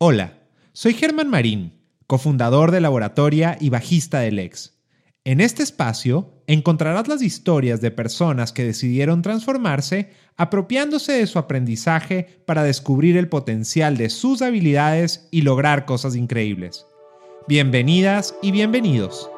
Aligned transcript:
Hola, 0.00 0.34
soy 0.74 0.94
Germán 0.94 1.28
Marín, 1.28 1.72
cofundador 2.06 2.70
de 2.70 2.80
Laboratoria 2.80 3.58
y 3.60 3.70
bajista 3.70 4.20
del 4.20 4.36
Lex. 4.36 4.78
En 5.24 5.40
este 5.40 5.64
espacio 5.64 6.40
encontrarás 6.46 7.08
las 7.08 7.20
historias 7.20 7.80
de 7.80 7.90
personas 7.90 8.52
que 8.52 8.62
decidieron 8.62 9.22
transformarse 9.22 10.12
apropiándose 10.36 11.14
de 11.14 11.26
su 11.26 11.40
aprendizaje 11.40 12.42
para 12.46 12.62
descubrir 12.62 13.16
el 13.16 13.28
potencial 13.28 13.96
de 13.96 14.08
sus 14.08 14.40
habilidades 14.40 15.26
y 15.32 15.42
lograr 15.42 15.84
cosas 15.84 16.14
increíbles. 16.14 16.86
Bienvenidas 17.48 18.36
y 18.40 18.52
bienvenidos. 18.52 19.28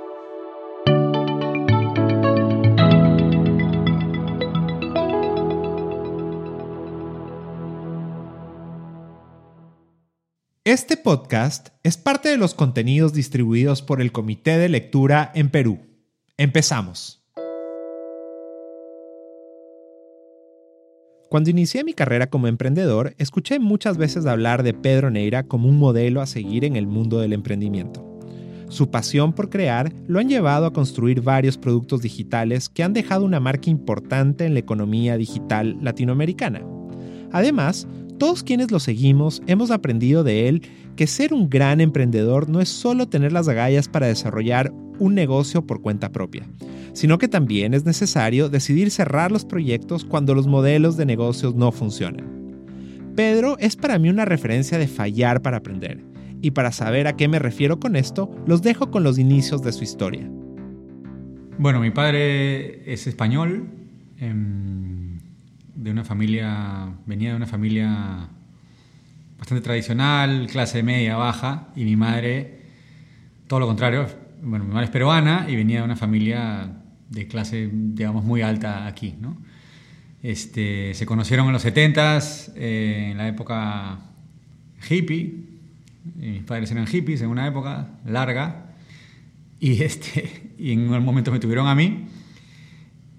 Este 10.71 10.97
podcast 10.97 11.71
es 11.83 11.97
parte 11.97 12.29
de 12.29 12.37
los 12.37 12.55
contenidos 12.55 13.13
distribuidos 13.13 13.83
por 13.83 14.01
el 14.01 14.13
Comité 14.13 14.57
de 14.57 14.69
Lectura 14.69 15.33
en 15.35 15.51
Perú. 15.51 15.81
Empezamos. 16.37 17.25
Cuando 21.29 21.51
inicié 21.51 21.83
mi 21.83 21.93
carrera 21.93 22.31
como 22.31 22.47
emprendedor, 22.47 23.17
escuché 23.19 23.59
muchas 23.59 23.97
veces 23.97 24.27
hablar 24.27 24.63
de 24.63 24.73
Pedro 24.73 25.11
Neira 25.11 25.43
como 25.43 25.69
un 25.69 25.77
modelo 25.77 26.21
a 26.21 26.27
seguir 26.29 26.65
en 26.65 26.77
el 26.77 26.87
mundo 26.87 27.19
del 27.19 27.33
emprendimiento. 27.33 28.07
Su 28.69 28.93
pasión 28.93 29.33
por 29.33 29.51
crear 29.51 29.93
lo 30.07 30.21
han 30.21 30.29
llevado 30.29 30.67
a 30.67 30.73
construir 30.73 31.21
varios 31.21 31.59
productos 31.59 32.01
digitales 32.01 32.69
que 32.69 32.85
han 32.85 32.93
dejado 32.93 33.25
una 33.25 33.41
marca 33.41 33.71
importante 33.71 34.47
en 34.47 34.55
la 34.55 34.61
economía 34.61 35.17
digital 35.17 35.79
latinoamericana. 35.83 36.63
Además, 37.33 37.89
todos 38.21 38.43
quienes 38.43 38.71
lo 38.71 38.79
seguimos 38.81 39.43
hemos 39.47 39.71
aprendido 39.71 40.23
de 40.23 40.47
él 40.47 40.63
que 40.95 41.07
ser 41.07 41.33
un 41.33 41.49
gran 41.49 41.81
emprendedor 41.81 42.51
no 42.51 42.61
es 42.61 42.69
solo 42.69 43.09
tener 43.09 43.33
las 43.33 43.49
agallas 43.49 43.89
para 43.89 44.09
desarrollar 44.09 44.75
un 44.99 45.15
negocio 45.15 45.67
por 45.67 45.81
cuenta 45.81 46.13
propia, 46.13 46.47
sino 46.93 47.17
que 47.17 47.29
también 47.29 47.73
es 47.73 47.87
necesario 47.87 48.51
decidir 48.51 48.91
cerrar 48.91 49.33
los 49.33 49.47
proyectos 49.47 50.05
cuando 50.05 50.35
los 50.35 50.47
modelos 50.47 50.99
de 50.99 51.07
negocios 51.07 51.55
no 51.55 51.73
funcionan. 51.73 52.27
Pedro 53.17 53.57
es 53.59 53.77
para 53.77 53.99
mí 53.99 54.11
una 54.11 54.27
referencia 54.27 54.77
de 54.77 54.87
fallar 54.87 55.41
para 55.41 55.57
aprender, 55.57 56.05
y 56.43 56.51
para 56.51 56.73
saber 56.73 57.07
a 57.07 57.17
qué 57.17 57.27
me 57.27 57.39
refiero 57.39 57.81
con 57.81 57.97
esto, 57.97 58.31
los 58.47 58.61
dejo 58.61 58.91
con 58.91 59.03
los 59.03 59.19
inicios 59.19 59.63
de 59.63 59.73
su 59.73 59.83
historia. 59.83 60.31
Bueno, 61.57 61.81
mi 61.81 61.91
padre 61.91 62.93
es 62.93 63.07
español. 63.07 63.71
Em, 64.19 65.00
de 65.81 65.91
una 65.91 66.05
familia, 66.05 66.93
venía 67.07 67.31
de 67.31 67.37
una 67.37 67.47
familia 67.47 68.29
bastante 69.39 69.65
tradicional, 69.65 70.47
clase 70.47 70.83
media, 70.83 71.17
baja, 71.17 71.69
y 71.75 71.85
mi 71.85 71.97
madre, 71.97 72.61
todo 73.47 73.61
lo 73.61 73.67
contrario, 73.67 74.07
bueno, 74.43 74.67
mi 74.67 74.73
madre 74.73 74.85
es 74.85 74.91
peruana 74.91 75.47
y 75.49 75.57
venía 75.57 75.79
de 75.79 75.85
una 75.85 75.97
familia 75.97 76.71
de 77.09 77.27
clase, 77.27 77.71
digamos, 77.73 78.25
muy 78.25 78.43
alta 78.43 78.87
aquí, 78.87 79.15
¿no? 79.19 79.39
Este, 80.23 80.93
se 80.93 81.07
conocieron 81.07 81.47
en 81.47 81.55
los 81.55 81.65
70s, 81.65 82.53
eh, 82.57 83.09
en 83.13 83.17
la 83.17 83.29
época 83.29 84.01
hippie, 84.89 85.47
mis 86.17 86.43
padres 86.43 86.71
eran 86.73 86.87
hippies 86.87 87.23
en 87.23 87.31
una 87.31 87.47
época 87.47 87.89
larga, 88.05 88.67
y, 89.59 89.83
este, 89.83 90.53
y 90.59 90.73
en 90.73 90.93
un 90.93 91.03
momento 91.03 91.33
me 91.33 91.39
tuvieron 91.39 91.67
a 91.69 91.75
mí, 91.75 92.07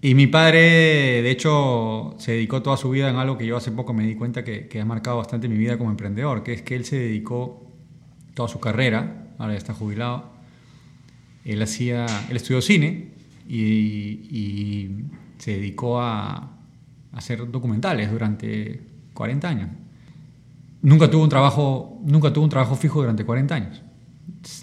y 0.03 0.15
mi 0.15 0.25
padre, 0.25 1.21
de 1.21 1.29
hecho, 1.29 2.15
se 2.17 2.31
dedicó 2.31 2.63
toda 2.63 2.75
su 2.75 2.89
vida 2.89 3.07
en 3.07 3.17
algo 3.17 3.37
que 3.37 3.45
yo 3.45 3.55
hace 3.55 3.71
poco 3.71 3.93
me 3.93 4.03
di 4.03 4.15
cuenta 4.15 4.43
que, 4.43 4.67
ha 4.81 4.85
marcado 4.85 5.17
bastante 5.17 5.47
mi 5.47 5.57
vida 5.57 5.77
como 5.77 5.91
emprendedor, 5.91 6.41
que 6.41 6.53
es 6.53 6.63
que 6.63 6.75
él 6.75 6.85
se 6.85 6.97
dedicó 6.97 7.71
toda 8.33 8.49
su 8.49 8.59
carrera, 8.59 9.27
ahora 9.37 9.53
ya 9.53 9.59
está 9.59 9.75
jubilado, 9.75 10.31
él, 11.45 11.61
hacía, 11.61 12.07
él 12.29 12.35
estudió 12.35 12.61
cine 12.61 13.09
y, 13.47 14.89
se 15.37 15.51
dedicó 15.51 16.01
a, 16.01 16.57
hacer 17.13 17.51
documentales 17.51 18.09
durante 18.09 18.81
40 19.13 19.49
años. 19.49 19.69
Nunca 20.81 21.11
tuvo 21.11 21.23
un 21.23 21.29
trabajo, 21.29 21.99
nunca 22.05 22.33
tuvo 22.33 22.45
un 22.45 22.49
trabajo 22.49 22.75
fijo 22.75 23.01
durante 23.01 23.25
40 23.25 23.53
años. 23.53 23.81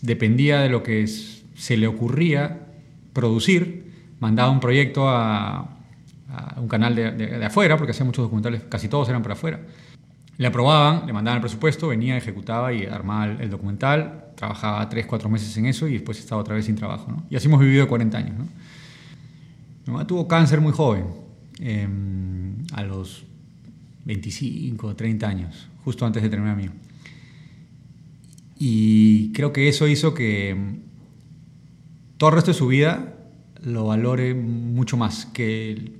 Dependía 0.02 0.60
de 0.60 0.68
lo 0.68 0.82
que 0.82 1.06
se 1.06 1.76
le 1.76 1.86
ocurría 1.86 2.66
producir 3.12 3.87
mandaba 4.20 4.50
un 4.50 4.60
proyecto 4.60 5.08
a, 5.08 5.74
un 6.56 6.68
canal 6.68 6.94
de, 6.94 7.44
afuera, 7.44 7.76
porque 7.76 7.92
hacía 7.92 8.04
muchos 8.04 8.24
documentales, 8.24 8.62
casi 8.68 8.88
todos 8.88 9.08
eran 9.08 9.22
para 9.22 9.34
afuera. 9.34 9.60
Le 10.36 10.46
aprobaban, 10.46 11.06
le 11.06 11.12
mandaban 11.12 11.38
el 11.38 11.40
presupuesto, 11.40 11.88
venía, 11.88 12.16
ejecutaba 12.16 12.72
y 12.72 12.84
armaba 12.84 13.26
el, 13.26 13.50
documental, 13.50 14.26
trabajaba 14.36 14.88
tres, 14.88 15.06
cuatro 15.06 15.28
meses 15.28 15.56
en 15.56 15.66
eso 15.66 15.88
y 15.88 15.94
después 15.94 16.18
estaba 16.18 16.40
otra 16.40 16.54
vez 16.54 16.66
sin 16.66 16.76
trabajo. 16.76 17.24
Y 17.28 17.36
así 17.36 17.48
hemos 17.48 17.60
vivido 17.60 17.88
40 17.88 18.18
años. 18.18 18.34
Mi 19.86 19.92
mamá 19.92 20.06
tuvo 20.06 20.28
cáncer 20.28 20.60
muy 20.60 20.72
joven, 20.72 21.06
em, 21.60 22.56
a 22.72 22.82
los 22.82 23.24
25, 24.04 24.94
30 24.94 25.26
años, 25.26 25.68
justo 25.84 26.06
antes 26.06 26.22
de 26.22 26.28
terminar 26.28 26.56
mío. 26.56 26.70
Y 28.58 29.32
creo 29.32 29.52
que 29.52 29.68
eso 29.68 29.88
hizo 29.88 30.14
que 30.14 30.56
todo 32.16 32.30
el 32.30 32.36
resto 32.36 32.50
de 32.50 32.58
su 32.58 32.66
vida 32.66 33.17
lo 33.62 33.86
valore 33.86 34.34
mucho 34.34 34.96
más 34.96 35.26
que 35.26 35.92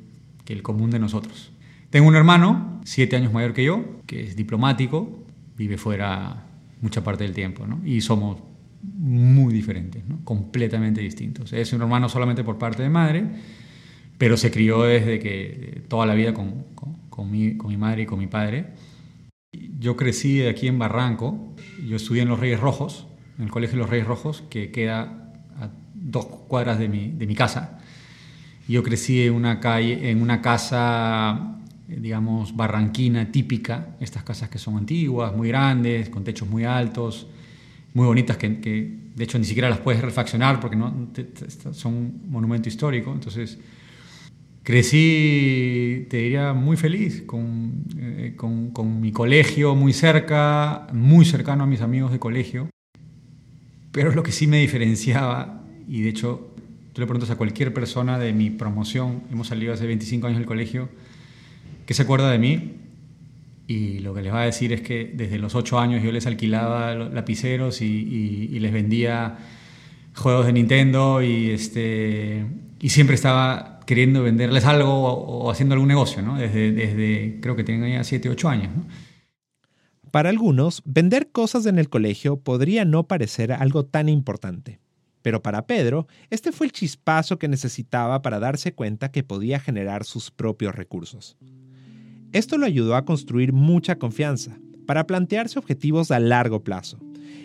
el, 0.47 0.63
común 0.63 0.91
de 0.91 0.99
nosotros. 0.99 1.53
Tengo 1.91 2.09
un 2.09 2.17
hermano, 2.17 2.81
siete 2.85 3.17
años 3.17 3.33
mayor 3.33 3.53
que 3.53 3.65
yo, 3.65 4.01
que 4.07 4.25
es 4.25 4.37
diplomático, 4.37 5.27
vive 5.57 5.77
fuera 5.77 6.47
mucha 6.81 7.03
parte 7.03 7.25
del 7.25 7.35
tiempo, 7.35 7.67
¿no? 7.67 7.81
y 7.85 8.01
somos 8.01 8.39
muy 8.83 9.53
diferentes, 9.53 10.07
¿no? 10.07 10.21
completamente 10.25 11.01
distintos. 11.01 11.53
Es 11.53 11.73
un 11.73 11.83
hermano 11.83 12.09
solamente 12.09 12.45
por 12.45 12.59
parte 12.59 12.83
de 12.83 12.89
madre, 12.89 13.25
pero 14.17 14.37
se 14.37 14.51
crió 14.51 14.83
desde 14.83 15.19
que 15.19 15.83
toda 15.89 16.07
la 16.07 16.15
vida 16.15 16.33
con, 16.33 16.65
mi, 17.31 17.57
con 17.57 17.71
mi 17.71 17.77
madre 17.77 18.03
y 18.03 18.07
con 18.07 18.19
mi 18.19 18.27
padre. 18.27 18.67
Yo 19.79 19.97
crecí 19.97 20.47
aquí 20.47 20.69
en 20.69 20.79
Barranco, 20.79 21.55
yo 21.87 21.97
estudié 21.97 22.23
en 22.23 22.29
los 22.29 22.39
Reyes 22.39 22.61
Rojos, 22.61 23.07
en 23.39 23.45
el 23.45 23.51
Colegio 23.51 23.77
de 23.77 23.83
los 23.83 23.91
Reyes 23.91 24.07
Rojos, 24.07 24.43
que 24.51 24.71
queda 24.71 25.29
dos 26.01 26.27
cuadras 26.27 26.79
de 26.79 26.89
mi, 26.89 27.11
de 27.11 27.27
mi 27.27 27.35
casa. 27.35 27.79
Yo 28.69 28.83
crecí 28.83 29.23
en 29.23 29.33
una, 29.33 29.61
calle, 29.61 30.11
en 30.11 30.21
una 30.21 30.43
casa, 30.43 31.57
digamos, 31.87 32.55
barranquina 32.55 33.33
típica, 33.33 33.97
estas 33.99 34.23
casas 34.23 34.51
que 34.51 34.59
son 34.59 34.77
antiguas, 34.77 35.35
muy 35.35 35.49
grandes, 35.49 36.11
con 36.11 36.23
techos 36.23 36.49
muy 36.49 36.65
altos, 36.65 37.27
muy 37.95 38.07
bonitas, 38.07 38.37
que, 38.37 38.61
que 38.61 38.99
de 39.15 39.25
hecho 39.25 39.39
ni 39.39 39.47
siquiera 39.47 39.71
las 39.71 39.79
puedes 39.79 40.03
refaccionar 40.03 40.61
porque 40.61 40.77
no, 40.77 41.09
son 41.73 41.95
un 41.95 42.23
monumento 42.29 42.69
histórico. 42.69 43.11
Entonces, 43.11 43.59
crecí, 44.63 46.07
te 46.11 46.19
diría, 46.19 46.53
muy 46.53 46.77
feliz, 46.77 47.23
con, 47.23 47.85
eh, 47.99 48.35
con, 48.37 48.71
con 48.71 49.01
mi 49.01 49.13
colegio 49.13 49.75
muy 49.75 49.95
cerca, 49.95 50.87
muy 50.93 51.25
cercano 51.25 51.65
a 51.65 51.67
mis 51.67 51.81
amigos 51.81 52.13
de 52.13 52.19
colegio. 52.19 52.69
Pero 53.93 54.13
lo 54.13 54.23
que 54.23 54.31
sí 54.31 54.47
me 54.47 54.59
diferenciaba 54.59 55.58
y 55.89 56.03
de 56.03 56.11
hecho 56.11 56.55
tú 56.93 57.01
le 57.01 57.07
preguntas 57.07 57.31
a 57.31 57.37
cualquier 57.37 57.73
persona 57.73 58.19
de 58.19 58.33
mi 58.33 58.51
promoción, 58.51 59.23
hemos 59.33 59.49
salido 59.49 59.73
hace 59.73 59.87
25 59.87 60.27
años 60.27 60.39
del 60.39 60.47
colegio, 60.47 60.89
que 61.87 61.95
se 61.95 62.03
acuerda 62.03 62.31
de 62.31 62.39
mí 62.39 62.75
y 63.67 63.99
lo 63.99 64.15
que 64.15 64.23
les 64.23 64.33
va 64.33 64.43
a 64.43 64.45
decir 64.47 64.73
es 64.73 64.81
que 64.81 65.13
desde 65.15 65.39
los 65.39 65.55
8 65.55 65.79
años 65.79 66.03
yo 66.03 66.11
les 66.11 66.27
alquilaba 66.27 66.95
lapiceros 66.95 67.83
y, 67.83 68.59
les 68.59 68.73
vendía 68.73 69.39
juegos 70.15 70.47
de 70.47 70.55
Nintendo 70.55 71.23
y, 71.23 71.51
este, 71.51 72.47
y 72.81 72.89
siempre 72.89 73.15
estaba 73.15 73.81
queriendo 73.87 74.23
venderles 74.23 74.65
algo 74.65 74.91
o, 74.91 75.51
haciendo 75.51 75.75
algún 75.75 75.89
negocio, 75.89 76.23
¿no? 76.23 76.37
desde, 76.39 76.73
desde 76.73 77.39
creo 77.41 77.57
que 77.57 77.65
tenía 77.65 78.03
7, 78.03 78.31
8 78.31 78.49
años. 78.49 78.71
Para 80.11 80.31
algunos, 80.31 80.83
vender 80.87 81.31
cosas 81.31 81.67
en 81.67 81.79
el 81.79 81.91
colegio 81.91 82.41
podría 82.41 82.87
no 82.87 83.07
parecer 83.07 83.53
algo 83.53 83.85
tan 83.85 84.09
importante. 84.09 84.81
Pero 85.23 85.43
para 85.43 85.67
Pedro, 85.67 86.07
este 86.31 86.53
fue 86.53 86.67
el 86.67 86.73
chispazo 86.73 87.39
que 87.39 87.49
necesitaba 87.49 88.23
para 88.23 88.39
darse 88.39 88.73
cuenta 88.73 89.11
que 89.11 89.25
podía 89.25 89.61
generar 89.61 90.05
sus 90.05 90.31
propios 90.31 90.75
recursos. 90.75 91.37
Esto 92.33 92.59
lo 92.59 92.67
ayudó 92.67 92.95
a 92.95 93.05
construir 93.05 93.53
mucha 93.53 93.97
confianza, 93.97 94.59
para 94.89 95.07
plantearse 95.07 95.59
objetivos 95.59 96.11
a 96.11 96.19
largo 96.19 96.65
plazo. 96.65 96.99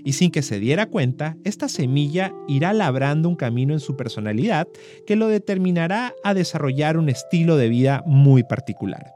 Y 0.05 0.13
sin 0.13 0.31
que 0.31 0.41
se 0.41 0.59
diera 0.59 0.85
cuenta, 0.85 1.35
esta 1.43 1.67
semilla 1.67 2.33
irá 2.47 2.71
labrando 2.71 3.27
un 3.27 3.35
camino 3.35 3.73
en 3.73 3.81
su 3.81 3.97
personalidad 3.97 4.65
que 5.05 5.17
lo 5.17 5.27
determinará 5.27 6.13
a 6.23 6.33
desarrollar 6.33 6.97
un 6.97 7.09
estilo 7.09 7.57
de 7.57 7.67
vida 7.67 8.01
muy 8.05 8.43
particular. 8.43 9.13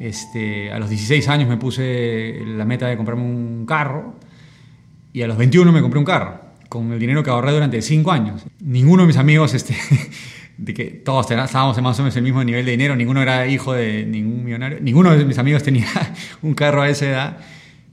Este, 0.00 0.72
a 0.72 0.80
los 0.80 0.90
16 0.90 1.28
años 1.28 1.48
me 1.48 1.56
puse 1.56 2.40
la 2.44 2.64
meta 2.64 2.88
de 2.88 2.96
comprarme 2.96 3.22
un 3.22 3.66
carro 3.66 4.14
y 5.12 5.22
a 5.22 5.28
los 5.28 5.36
21 5.36 5.70
me 5.70 5.80
compré 5.80 6.00
un 6.00 6.04
carro 6.04 6.43
con 6.68 6.92
el 6.92 6.98
dinero 6.98 7.22
que 7.22 7.30
ahorré 7.30 7.52
durante 7.52 7.80
cinco 7.82 8.12
años. 8.12 8.44
Ninguno 8.60 9.02
de 9.02 9.06
mis 9.08 9.16
amigos, 9.16 9.54
este, 9.54 9.76
de 10.58 10.74
que 10.74 10.84
todos 10.84 11.30
estábamos 11.30 11.80
más 11.80 11.98
o 11.98 12.02
menos 12.02 12.16
el 12.16 12.22
mismo 12.22 12.42
nivel 12.44 12.64
de 12.64 12.72
dinero, 12.72 12.96
ninguno 12.96 13.22
era 13.22 13.46
hijo 13.46 13.72
de 13.72 14.04
ningún 14.04 14.44
millonario, 14.44 14.78
ninguno 14.80 15.16
de 15.16 15.24
mis 15.24 15.38
amigos 15.38 15.62
tenía 15.62 15.86
un 16.42 16.54
carro 16.54 16.82
a 16.82 16.88
esa 16.88 17.08
edad. 17.08 17.38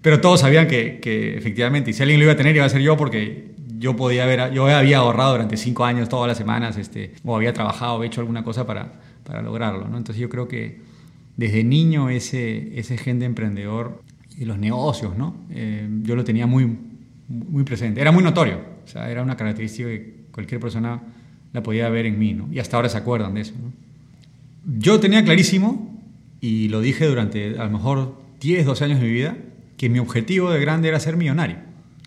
Pero 0.01 0.19
todos 0.19 0.39
sabían 0.39 0.67
que, 0.67 0.99
que, 0.99 1.37
efectivamente, 1.37 1.91
y 1.91 1.93
si 1.93 2.01
alguien 2.01 2.19
lo 2.19 2.25
iba 2.25 2.33
a 2.33 2.37
tener, 2.37 2.55
iba 2.55 2.65
a 2.65 2.69
ser 2.69 2.81
yo 2.81 2.97
porque 2.97 3.51
yo 3.77 3.95
podía 3.95 4.23
haber, 4.23 4.51
yo 4.51 4.67
había 4.67 4.97
ahorrado 4.97 5.33
durante 5.33 5.57
cinco 5.57 5.85
años 5.85 6.09
todas 6.09 6.27
las 6.27 6.37
semanas, 6.37 6.77
este, 6.77 7.13
o 7.23 7.35
había 7.35 7.53
trabajado, 7.53 7.95
o 7.95 8.03
hecho 8.03 8.21
alguna 8.21 8.43
cosa 8.43 8.65
para, 8.65 8.93
para 9.23 9.41
lograrlo. 9.41 9.87
¿no? 9.87 9.97
Entonces 9.97 10.21
yo 10.21 10.29
creo 10.29 10.47
que 10.47 10.79
desde 11.37 11.63
niño 11.63 12.09
ese, 12.09 12.79
ese 12.79 12.97
gen 12.97 13.19
de 13.19 13.25
emprendedor 13.25 14.01
y 14.37 14.45
los 14.45 14.57
negocios, 14.57 15.17
¿no? 15.17 15.35
Eh, 15.49 15.87
yo 16.03 16.15
lo 16.15 16.23
tenía 16.23 16.47
muy, 16.47 16.77
muy 17.49 17.63
presente. 17.63 18.01
Era 18.01 18.11
muy 18.11 18.23
notorio, 18.23 18.61
o 18.83 18.87
sea, 18.87 19.09
era 19.09 19.21
una 19.23 19.37
característica 19.37 19.87
que 19.89 20.15
cualquier 20.31 20.59
persona 20.59 21.01
la 21.53 21.63
podía 21.63 21.89
ver 21.89 22.05
en 22.05 22.19
mí, 22.19 22.33
¿no? 22.33 22.47
Y 22.51 22.59
hasta 22.59 22.77
ahora 22.77 22.89
se 22.89 22.97
acuerdan 22.97 23.33
de 23.33 23.41
eso, 23.41 23.53
¿no? 23.61 23.71
Yo 24.79 24.99
tenía 24.99 25.23
clarísimo, 25.23 25.91
y 26.41 26.69
lo 26.69 26.81
dije 26.81 27.05
durante 27.05 27.59
a 27.59 27.65
lo 27.65 27.69
mejor 27.69 28.15
10, 28.41 28.65
12 28.65 28.83
años 28.85 28.99
de 28.99 29.05
mi 29.05 29.13
vida, 29.13 29.37
que 29.77 29.89
mi 29.89 29.99
objetivo 29.99 30.51
de 30.51 30.59
grande 30.59 30.87
era 30.89 30.99
ser 30.99 31.15
millonario. 31.15 31.57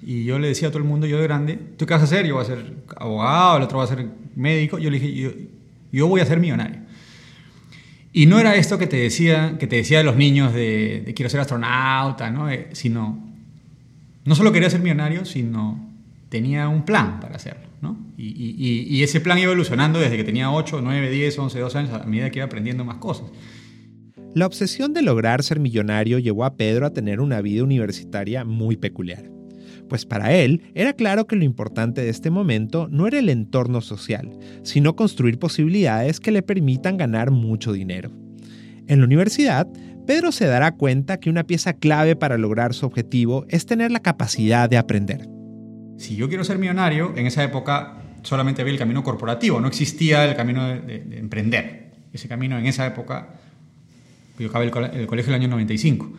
Y 0.02 0.24
yo 0.24 0.38
le 0.38 0.48
decía 0.48 0.68
a 0.68 0.70
todo 0.70 0.82
el 0.82 0.88
mundo, 0.88 1.06
yo 1.06 1.18
de 1.18 1.22
grande, 1.22 1.58
¿tú 1.76 1.86
qué 1.86 1.94
vas 1.94 2.02
a 2.02 2.04
hacer? 2.04 2.26
Yo 2.26 2.34
voy 2.34 2.42
a 2.42 2.46
ser 2.46 2.74
abogado, 2.96 3.56
el 3.56 3.62
otro 3.62 3.78
va 3.78 3.84
a 3.84 3.86
ser 3.86 4.06
médico. 4.34 4.78
Yo 4.78 4.90
le 4.90 4.98
dije, 4.98 5.14
yo, 5.14 5.30
yo 5.92 6.08
voy 6.08 6.20
a 6.20 6.26
ser 6.26 6.40
millonario. 6.40 6.80
Y 8.12 8.26
no 8.26 8.38
era 8.38 8.54
esto 8.54 8.78
que 8.78 8.86
te 8.86 8.96
decía, 8.96 9.56
que 9.58 9.66
te 9.66 9.76
decía 9.76 9.98
de 9.98 10.04
los 10.04 10.16
niños 10.16 10.52
de, 10.52 11.12
quiero 11.16 11.30
ser 11.30 11.40
astronauta, 11.40 12.30
¿no? 12.30 12.50
Eh, 12.50 12.68
sino, 12.72 13.23
no 14.24 14.34
solo 14.34 14.52
quería 14.52 14.70
ser 14.70 14.80
millonario, 14.80 15.24
sino 15.24 15.94
tenía 16.28 16.68
un 16.68 16.84
plan 16.84 17.20
para 17.20 17.36
hacerlo. 17.36 17.62
¿no? 17.80 17.96
Y, 18.16 18.86
y, 18.88 19.02
ese 19.02 19.20
plan 19.20 19.38
iba 19.38 19.46
evolucionando 19.46 19.98
desde 19.98 20.16
que 20.16 20.24
tenía 20.24 20.50
8, 20.50 20.80
9, 20.82 21.10
10, 21.10 21.38
11, 21.38 21.58
12 21.58 21.78
años, 21.78 21.92
a 21.92 22.04
medida 22.06 22.30
que 22.30 22.38
iba 22.38 22.46
aprendiendo 22.46 22.84
más 22.84 22.96
cosas. 22.96 23.26
La 24.34 24.46
obsesión 24.46 24.94
de 24.94 25.02
lograr 25.02 25.42
ser 25.42 25.60
millonario 25.60 26.18
llevó 26.18 26.44
a 26.44 26.56
Pedro 26.56 26.86
a 26.86 26.92
tener 26.92 27.20
una 27.20 27.40
vida 27.40 27.62
universitaria 27.62 28.44
muy 28.44 28.76
peculiar. 28.76 29.30
Pues 29.88 30.06
para 30.06 30.34
él 30.34 30.62
era 30.74 30.94
claro 30.94 31.26
que 31.26 31.36
lo 31.36 31.44
importante 31.44 32.02
de 32.02 32.08
este 32.08 32.30
momento 32.30 32.88
no 32.90 33.06
era 33.06 33.18
el 33.18 33.28
entorno 33.28 33.80
social, 33.80 34.30
sino 34.62 34.96
construir 34.96 35.38
posibilidades 35.38 36.20
que 36.20 36.32
le 36.32 36.42
permitan 36.42 36.96
ganar 36.96 37.30
mucho 37.30 37.72
dinero. 37.72 38.10
En 38.86 38.98
la 38.98 39.04
universidad, 39.04 39.68
Pedro 40.06 40.32
se 40.32 40.46
dará 40.46 40.72
cuenta 40.72 41.18
que 41.18 41.30
una 41.30 41.44
pieza 41.44 41.72
clave 41.72 42.14
para 42.14 42.36
lograr 42.36 42.74
su 42.74 42.84
objetivo 42.86 43.46
es 43.48 43.64
tener 43.64 43.90
la 43.90 44.00
capacidad 44.00 44.68
de 44.68 44.76
aprender. 44.76 45.28
Si 45.96 46.16
yo 46.16 46.28
quiero 46.28 46.44
ser 46.44 46.58
millonario, 46.58 47.14
en 47.16 47.26
esa 47.26 47.42
época 47.42 47.98
solamente 48.22 48.60
había 48.60 48.72
el 48.72 48.78
camino 48.78 49.02
corporativo, 49.02 49.60
no 49.60 49.68
existía 49.68 50.24
el 50.24 50.36
camino 50.36 50.66
de, 50.66 51.18
emprender. 51.18 51.92
Ese 52.12 52.28
camino 52.28 52.58
en 52.58 52.66
esa 52.66 52.86
época, 52.86 53.28
yo 54.38 54.48
acabé 54.48 54.66
el, 54.66 55.06
colegio 55.06 55.30
en 55.30 55.36
el 55.36 55.42
año 55.42 55.48
95 55.48 56.12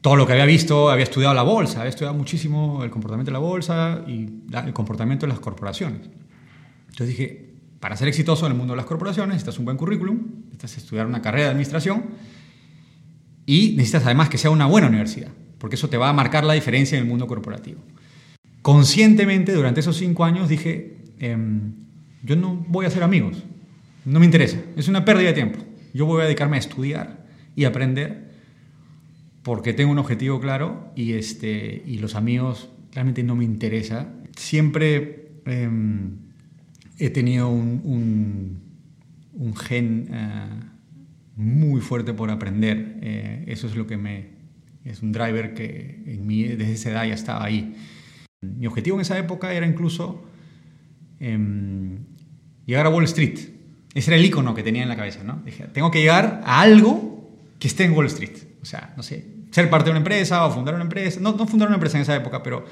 todo 0.00 0.16
lo 0.16 0.26
que 0.26 0.32
había 0.32 0.46
visto, 0.46 0.90
había 0.90 1.04
estudiado 1.04 1.34
la 1.34 1.42
bolsa, 1.42 1.80
había 1.80 1.90
estudiado 1.90 2.16
muchísimo 2.16 2.82
el 2.82 2.90
comportamiento 2.90 3.30
de 3.30 3.32
la 3.34 3.38
bolsa 3.38 4.02
y 4.06 4.28
el 4.64 4.72
comportamiento 4.72 5.26
de 5.26 5.32
las 5.32 5.40
corporaciones. 5.40 6.00
Entonces 6.88 7.08
dije, 7.08 7.49
para 7.80 7.96
ser 7.96 8.08
exitoso 8.08 8.46
en 8.46 8.52
el 8.52 8.58
mundo 8.58 8.74
de 8.74 8.76
las 8.76 8.86
corporaciones 8.86 9.34
necesitas 9.34 9.58
un 9.58 9.64
buen 9.64 9.78
currículum, 9.78 10.18
necesitas 10.44 10.76
estudiar 10.76 11.06
una 11.06 11.22
carrera 11.22 11.46
de 11.46 11.50
administración 11.50 12.04
y 13.46 13.70
necesitas 13.70 14.04
además 14.04 14.28
que 14.28 14.38
sea 14.38 14.50
una 14.50 14.66
buena 14.66 14.88
universidad, 14.88 15.30
porque 15.58 15.76
eso 15.76 15.88
te 15.88 15.96
va 15.96 16.10
a 16.10 16.12
marcar 16.12 16.44
la 16.44 16.52
diferencia 16.52 16.98
en 16.98 17.04
el 17.04 17.08
mundo 17.08 17.26
corporativo. 17.26 17.80
Conscientemente, 18.60 19.52
durante 19.52 19.80
esos 19.80 19.96
cinco 19.96 20.24
años 20.24 20.50
dije, 20.50 20.98
em, 21.18 21.72
yo 22.22 22.36
no 22.36 22.64
voy 22.68 22.84
a 22.84 22.88
hacer 22.88 23.02
amigos, 23.02 23.42
no 24.04 24.20
me 24.20 24.26
interesa, 24.26 24.58
es 24.76 24.86
una 24.88 25.04
pérdida 25.04 25.28
de 25.28 25.34
tiempo. 25.34 25.58
Yo 25.94 26.04
voy 26.04 26.20
a 26.20 26.24
dedicarme 26.24 26.56
a 26.56 26.60
estudiar 26.60 27.26
y 27.56 27.64
aprender 27.64 28.30
porque 29.42 29.72
tengo 29.72 29.90
un 29.90 29.98
objetivo 29.98 30.38
claro 30.38 30.92
y, 30.94 31.14
este, 31.14 31.82
y 31.86 31.98
los 31.98 32.14
amigos 32.14 32.68
realmente 32.92 33.22
no 33.22 33.36
me 33.36 33.44
interesa. 33.44 34.12
Siempre 34.36 35.32
em, 35.46 36.29
he 37.00 37.10
tenido 37.10 37.48
un, 37.48 38.60
un, 39.32 39.56
gen 39.56 40.08
eh, 40.12 40.48
muy 41.34 41.80
fuerte 41.80 42.12
por 42.12 42.30
aprender. 42.30 42.98
Eh, 43.00 43.44
eso 43.48 43.66
es 43.66 43.74
lo 43.74 43.86
que 43.86 43.96
me... 43.96 44.38
Es 44.84 45.02
un 45.02 45.12
driver 45.12 45.54
que 45.54 46.02
en 46.06 46.26
mí 46.26 46.44
desde 46.44 46.72
esa 46.72 46.90
edad 46.90 47.04
ya 47.06 47.14
estaba 47.14 47.44
ahí. 47.44 47.74
Mi 48.40 48.66
objetivo 48.66 48.96
en 48.96 49.02
esa 49.02 49.18
época 49.18 49.52
era 49.52 49.66
incluso 49.66 50.24
em, 51.18 51.98
llegar 52.66 52.86
a 52.86 52.90
Wall 52.90 53.04
Street. 53.04 53.38
Ese 53.94 54.10
era 54.10 54.18
el 54.18 54.24
icono 54.24 54.54
que 54.54 54.62
tenía 54.62 54.82
en 54.82 54.88
la 54.88 54.96
cabeza, 54.96 55.22
¿no? 55.24 55.42
Dije, 55.44 55.64
tengo 55.72 55.90
que 55.90 56.00
llegar 56.00 56.40
a 56.44 56.60
algo 56.60 57.38
que 57.58 57.68
esté 57.68 57.84
en 57.84 57.92
Wall 57.92 58.06
Street. 58.06 58.36
O 58.62 58.64
sea, 58.64 58.94
no 58.96 59.02
sé, 59.02 59.26
ser 59.50 59.68
parte 59.68 59.86
de 59.86 59.90
una 59.90 59.98
empresa 59.98 60.46
o 60.46 60.50
fundar 60.50 60.74
una 60.74 60.84
empresa. 60.84 61.20
No, 61.20 61.32
no 61.32 61.46
fundar 61.46 61.68
una 61.68 61.76
empresa 61.76 61.98
en 61.98 62.02
esa 62.02 62.16
época, 62.16 62.42
pero 62.42 62.64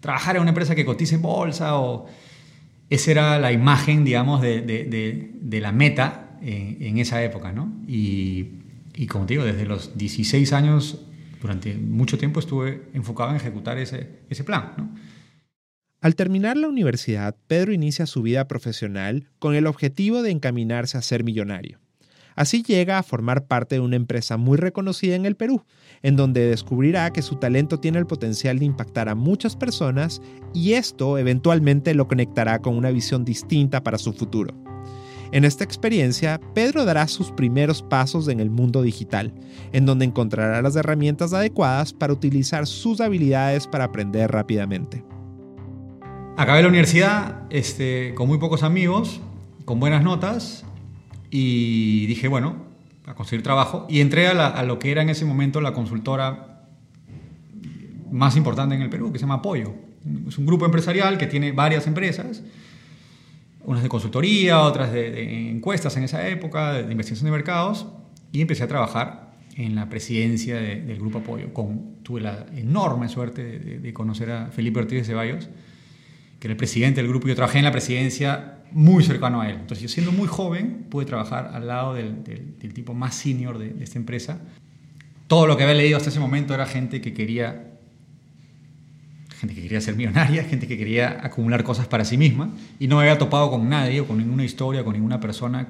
trabajar 0.00 0.36
en 0.36 0.42
una 0.42 0.50
empresa 0.50 0.74
que 0.74 0.84
cotice 0.84 1.16
en 1.16 1.22
bolsa 1.22 1.78
o... 1.78 2.06
Esa 2.90 3.10
era 3.10 3.38
la 3.38 3.52
imagen, 3.52 4.04
digamos, 4.04 4.40
de, 4.40 4.62
de, 4.62 5.30
de, 5.40 5.60
la 5.60 5.72
meta 5.72 6.38
en, 6.40 6.98
esa 6.98 7.22
época, 7.22 7.52
¿no? 7.52 7.72
Y, 7.86 8.48
y 8.94 9.06
como 9.06 9.26
te 9.26 9.34
digo, 9.34 9.44
desde 9.44 9.66
los 9.66 9.96
16 9.98 10.52
años, 10.52 11.04
durante 11.40 11.74
mucho 11.74 12.16
tiempo 12.16 12.40
estuve 12.40 12.84
enfocado 12.94 13.30
en 13.30 13.36
ejecutar 13.36 13.78
ese, 13.78 14.20
ese 14.30 14.44
plan, 14.44 14.72
¿no? 14.76 14.94
Al 16.00 16.14
terminar 16.14 16.56
la 16.56 16.68
universidad, 16.68 17.36
Pedro 17.48 17.72
inicia 17.72 18.06
su 18.06 18.22
vida 18.22 18.46
profesional 18.46 19.28
con 19.40 19.56
el 19.56 19.66
objetivo 19.66 20.22
de 20.22 20.30
encaminarse 20.30 20.96
a 20.96 21.02
ser 21.02 21.24
millonario. 21.24 21.80
Así 22.38 22.62
llega 22.62 22.98
a 22.98 23.02
formar 23.02 23.46
parte 23.46 23.74
de 23.74 23.80
una 23.80 23.96
empresa 23.96 24.36
muy 24.36 24.58
reconocida 24.58 25.16
en 25.16 25.26
el 25.26 25.34
Perú, 25.34 25.64
en 26.04 26.14
donde 26.14 26.46
descubrirá 26.46 27.12
que 27.12 27.20
su 27.20 27.34
talento 27.34 27.80
tiene 27.80 27.98
el 27.98 28.06
potencial 28.06 28.60
de 28.60 28.64
impactar 28.64 29.08
a 29.08 29.16
muchas 29.16 29.56
personas 29.56 30.22
y 30.54 30.74
esto 30.74 31.18
eventualmente 31.18 31.94
lo 31.94 32.06
conectará 32.06 32.60
con 32.60 32.76
una 32.76 32.92
visión 32.92 33.24
distinta 33.24 33.82
para 33.82 33.98
su 33.98 34.12
futuro. 34.12 34.54
En 35.32 35.44
esta 35.44 35.64
experiencia, 35.64 36.40
Pedro 36.54 36.84
dará 36.84 37.08
sus 37.08 37.32
primeros 37.32 37.82
pasos 37.82 38.28
en 38.28 38.38
el 38.38 38.50
mundo 38.50 38.82
digital, 38.82 39.34
en 39.72 39.84
donde 39.84 40.04
encontrará 40.04 40.62
las 40.62 40.76
herramientas 40.76 41.32
adecuadas 41.32 41.92
para 41.92 42.12
utilizar 42.12 42.68
sus 42.68 43.00
habilidades 43.00 43.66
para 43.66 43.82
aprender 43.82 44.30
rápidamente. 44.30 45.04
Acabé 46.36 46.62
la 46.62 46.68
universidad 46.68 47.42
este, 47.50 48.14
con 48.14 48.28
muy 48.28 48.38
pocos 48.38 48.62
amigos, 48.62 49.20
con 49.64 49.80
buenas 49.80 50.04
notas, 50.04 50.64
y 51.30 52.06
dije, 52.06 52.28
bueno, 52.28 52.68
a 53.08 53.14
conseguir 53.14 53.42
trabajo. 53.42 53.86
Y 53.88 54.00
entré 54.00 54.28
a, 54.28 54.62
lo 54.64 54.78
que 54.78 54.90
era 54.90 55.02
en 55.02 55.08
ese 55.08 55.24
momento 55.24 55.60
la 55.60 55.72
consultora 55.72 56.64
más 58.10 58.36
importante 58.36 58.74
en 58.74 58.82
el 58.82 58.90
Perú, 58.90 59.12
que 59.12 59.18
se 59.18 59.22
llama 59.22 59.36
Apoyo. 59.36 59.74
Es 60.26 60.38
un 60.38 60.46
grupo 60.46 60.64
empresarial 60.64 61.18
que 61.18 61.26
tiene 61.26 61.52
varias 61.52 61.86
empresas, 61.86 62.42
unas 63.64 63.82
de 63.82 63.88
consultoría, 63.88 64.60
otras 64.60 64.92
de, 64.92 65.50
encuestas 65.50 65.96
en 65.96 66.04
esa 66.04 66.26
época, 66.28 66.74
de, 66.74 66.92
investigación 66.92 67.26
de 67.26 67.32
mercados, 67.32 67.86
y 68.32 68.40
empecé 68.40 68.64
a 68.64 68.68
trabajar 68.68 69.32
en 69.56 69.74
la 69.74 69.88
presidencia 69.88 70.56
del 70.56 70.98
Grupo 70.98 71.18
Apoyo. 71.18 71.52
Con, 71.52 71.96
tuve 72.02 72.20
la 72.20 72.46
enorme 72.54 73.08
suerte 73.08 73.58
de, 73.58 73.92
conocer 73.92 74.30
a 74.30 74.46
Felipe 74.46 74.80
Ortiz 74.80 74.98
de 74.98 75.04
Ceballos, 75.04 75.48
que 76.38 76.46
era 76.46 76.52
el 76.52 76.56
presidente 76.56 77.00
del 77.00 77.08
grupo. 77.08 77.26
Yo 77.26 77.34
trabajé 77.34 77.58
en 77.58 77.64
la 77.64 77.72
presidencia 77.72 78.57
muy 78.72 79.04
cercano 79.04 79.40
a 79.40 79.48
él. 79.48 79.56
Entonces 79.60 79.80
yo 79.80 79.88
siendo 79.88 80.12
muy 80.12 80.28
joven 80.28 80.86
pude 80.90 81.04
trabajar 81.06 81.50
al 81.52 81.66
lado 81.66 81.94
del, 81.94 82.22
tipo 82.74 82.94
más 82.94 83.14
senior 83.14 83.58
de, 83.58 83.82
esta 83.82 83.98
empresa. 83.98 84.40
Todo 85.26 85.46
lo 85.46 85.56
que 85.56 85.64
había 85.64 85.74
leído 85.74 85.96
hasta 85.96 86.10
ese 86.10 86.20
momento 86.20 86.54
era 86.54 86.66
gente 86.66 87.00
que 87.00 87.12
quería 87.12 87.64
gente 89.38 89.54
que 89.54 89.62
quería 89.62 89.80
ser 89.80 89.94
millonaria, 89.94 90.42
gente 90.44 90.66
que 90.66 90.76
quería 90.76 91.20
acumular 91.22 91.62
cosas 91.62 91.86
para 91.86 92.04
sí 92.04 92.16
misma 92.16 92.50
y 92.80 92.88
no 92.88 92.98
había 92.98 93.18
topado 93.18 93.50
con 93.50 93.68
nadie 93.68 94.00
o 94.00 94.06
con 94.06 94.18
ninguna 94.18 94.44
historia, 94.44 94.82
con 94.82 94.94
ninguna 94.94 95.20
persona 95.20 95.68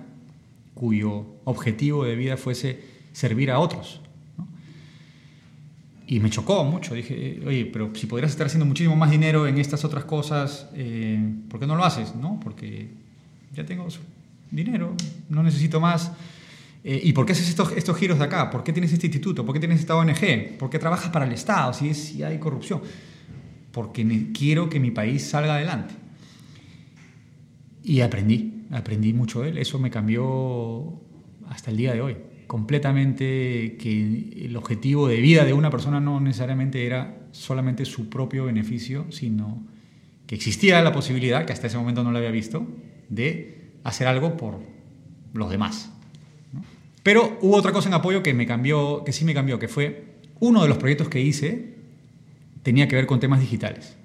cuyo 0.73 1.27
objetivo 1.45 2.05
de 2.05 2.17
vida 2.17 2.39
fuese 2.39 2.81
servir 3.13 3.51
a 3.51 3.59
otros. 3.59 4.01
Y 6.11 6.21
me 6.21 6.31
chocó 6.31 6.65
mucho. 6.65 6.95
Dije, 6.95 7.39
oye, 7.47 7.67
pero 7.67 7.95
si 7.95 8.07
podrías 8.07 8.33
estar 8.33 8.47
haciendo 8.47 8.65
muchísimo 8.65 8.97
más 8.97 9.11
dinero 9.11 9.47
en 9.47 9.59
estas 9.59 9.85
otras 9.85 10.05
cosas, 10.05 10.67
eh, 10.75 11.23
¿por 11.51 11.61
qué 11.61 11.67
no 11.67 11.77
lo 11.77 11.85
haces? 11.85 12.15
¿No? 12.15 12.41
Porque 12.43 12.89
ya 13.55 13.67
tengo 13.67 13.87
dinero, 14.51 14.95
no 15.29 15.43
necesito 15.43 15.81
más. 15.81 16.11
Eh, 16.83 16.99
¿Y 17.05 17.13
por 17.13 17.27
qué 17.27 17.33
haces 17.33 17.51
estos, 17.51 17.73
estos 17.73 17.95
giros 17.99 18.19
de 18.19 18.25
acá? 18.25 18.49
¿Por 18.49 18.65
qué 18.65 18.73
tienes 18.73 18.91
este 18.91 19.07
instituto? 19.07 19.45
¿Por 19.45 19.53
qué 19.53 19.61
tienes 19.61 19.81
esta 19.81 19.97
ONG? 19.97 20.57
¿Por 20.59 20.71
qué 20.71 20.79
trabajas 20.79 21.11
para 21.11 21.27
el 21.27 21.33
Estado 21.33 21.75
si, 21.75 21.91
es, 21.91 21.99
si 21.99 22.23
hay 22.23 22.39
corrupción? 22.39 22.81
Porque 23.71 24.33
quiero 24.33 24.71
que 24.71 24.81
mi 24.81 24.91
país 24.91 25.29
salga 25.29 25.57
adelante. 25.57 25.93
Y 27.83 28.01
aprendí, 28.01 28.65
aprendí 28.71 29.13
mucho 29.13 29.43
de 29.43 29.51
él. 29.51 29.59
Eso 29.59 29.79
me 29.79 29.91
cambió 29.91 31.03
hasta 31.51 31.71
el 31.71 31.77
día 31.77 31.93
de 31.93 32.01
hoy 32.01 32.17
completamente 32.49 33.77
que 33.79 34.45
el 34.47 34.57
objetivo 34.57 35.07
de 35.07 35.21
vida 35.21 35.45
de 35.45 35.53
una 35.53 35.71
persona 35.71 36.01
no 36.01 36.19
necesariamente 36.19 36.87
era 36.87 37.29
solamente 37.31 37.85
su 37.85 38.09
propio 38.09 38.47
beneficio, 38.47 39.07
sino 39.11 39.63
que 40.27 40.35
existía 40.35 40.83
la 40.83 40.91
posibilidad, 40.91 41.45
que 41.45 41.53
hasta 41.53 41.69
ese 41.69 41.79
momento 41.79 42.03
no 42.03 42.11
lo 42.11 42.19
había 42.19 42.31
visto, 42.31 42.67
de 43.11 43.71
hacer 43.85 44.09
algo 44.09 44.37
por 44.37 44.59
los 45.35 45.51
demás. 45.51 45.93
Pero 47.03 47.39
hubo 47.43 47.55
otra 47.55 47.73
cosa 47.73 47.89
en 47.89 47.95
apoyo 47.95 48.23
que 48.23 48.35
me 48.35 48.47
cambió, 48.47 49.05
que 49.05 49.13
sí 49.13 49.25
me 49.25 49.35
cambió, 49.35 49.59
que 49.59 49.69
fue 49.69 50.07
uno 50.41 50.63
de 50.63 50.69
los 50.69 50.79
proyectos 50.79 51.09
que 51.09 51.21
hice 51.21 51.77
tenía 52.63 52.89
que 52.89 52.97
ver 52.97 53.07
con 53.07 53.21
temas 53.21 53.41
digitales. 53.41 53.97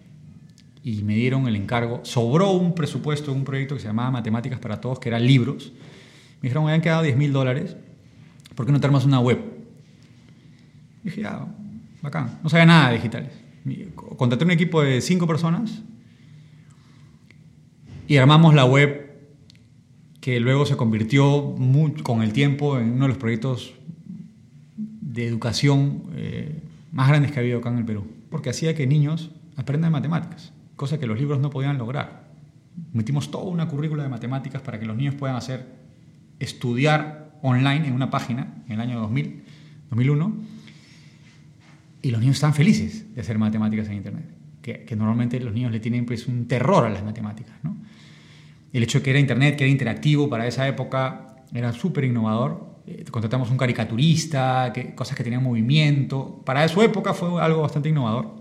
Y 0.84 1.02
me 1.04 1.16
dieron 1.16 1.48
el 1.48 1.56
encargo, 1.56 2.02
sobró 2.04 2.52
un 2.52 2.76
presupuesto 2.76 3.32
un 3.32 3.46
proyecto 3.46 3.76
que 3.76 3.82
se 3.82 3.88
llamaba 3.88 4.12
Matemáticas 4.12 4.60
para 4.60 4.82
Todos, 4.82 5.00
que 5.00 5.08
eran 5.08 5.26
libros. 5.26 5.72
Me 6.42 6.48
dijeron, 6.48 6.66
me 6.66 6.72
habían 6.72 6.82
quedado 6.82 7.04
10 7.04 7.16
mil 7.16 7.32
dólares, 7.32 7.78
¿por 8.56 8.66
qué 8.66 8.72
no 8.72 8.80
te 8.80 8.88
armas 8.88 9.06
una 9.06 9.20
web? 9.20 9.40
Y 11.02 11.06
dije, 11.06 11.22
ya, 11.22 11.46
bacán, 12.02 12.40
no 12.44 12.50
sabía 12.50 12.66
nada 12.66 12.90
de 12.90 12.96
digitales. 12.96 13.32
Contraté 14.18 14.44
un 14.44 14.52
equipo 14.52 14.82
de 14.82 15.02
cinco 15.02 15.26
personas 15.26 15.82
y 18.08 18.18
armamos 18.18 18.54
la 18.54 18.66
web 18.66 19.04
que 20.20 20.40
luego 20.40 20.66
se 20.66 20.78
convirtió 20.78 21.56
con 22.04 22.22
el 22.22 22.34
tiempo 22.34 22.80
en 22.80 22.94
uno 22.94 23.04
de 23.04 23.10
los 23.10 23.18
proyectos 23.18 23.74
de 24.78 25.28
educación 25.28 26.04
eh, 26.16 26.62
más 26.92 27.10
grandes 27.10 27.32
que 27.32 27.40
ha 27.40 27.42
habido 27.42 27.60
acá 27.60 27.70
en 27.70 27.80
el 27.80 27.86
Perú, 27.86 28.06
porque 28.30 28.50
hacía 28.50 28.74
que 28.76 28.88
niños 28.88 29.32
aprendan 29.56 29.92
matemáticas, 29.92 30.54
cosa 30.76 31.00
que 31.00 31.08
los 31.08 31.20
libros 31.20 31.40
no 31.40 31.50
podían 31.50 31.78
lograr. 31.78 32.32
Metimos 32.94 33.32
toda 33.32 33.46
una 33.46 33.68
currícula 33.68 34.04
de 34.04 34.10
matemáticas 34.10 34.62
para 34.62 34.80
que 34.80 34.86
los 34.86 34.96
niños 34.96 35.16
puedan 35.16 35.36
hacer, 35.36 35.68
estudiar 36.40 37.23
online 37.44 37.88
en 37.88 37.94
una 37.94 38.10
página 38.10 38.64
en 38.68 38.74
el 38.74 38.82
año 38.82 39.00
2000, 39.00 39.44
2001, 39.92 40.34
y 42.02 42.12
los 42.12 42.20
niños 42.20 42.38
están 42.38 42.54
felices 42.54 43.14
de 43.14 43.22
hacer 43.22 43.38
matemáticas 43.38 43.88
en 43.88 43.94
Internet, 43.94 44.26
que, 44.62 44.96
normalmente 44.96 45.40
los 45.40 45.54
niños 45.54 45.72
le 45.72 45.80
tienen 45.80 46.06
pues, 46.06 46.28
un 46.28 46.48
terror 46.48 46.86
a 46.86 46.90
las 46.90 47.04
matemáticas. 47.04 47.56
¿no? 47.64 47.78
El 48.72 48.84
hecho 48.84 49.00
de 49.00 49.04
que 49.04 49.10
era 49.12 49.20
Internet, 49.20 49.56
que 49.56 49.66
era 49.66 49.72
interactivo 49.72 50.30
para 50.30 50.48
esa 50.48 50.68
época, 50.68 51.36
era 51.54 51.72
súper 51.74 52.06
innovador. 52.06 52.74
Eh, 52.88 53.06
contratamos 53.12 53.52
un 53.52 53.58
caricaturista, 53.58 54.72
que, 54.74 54.96
cosas 54.96 55.16
que 55.16 55.24
tenían 55.24 55.44
movimiento. 55.44 56.42
Para 56.46 56.68
su 56.68 56.82
época 56.82 57.14
fue 57.14 57.42
algo 57.42 57.62
bastante 57.62 57.90
innovador. 57.90 58.36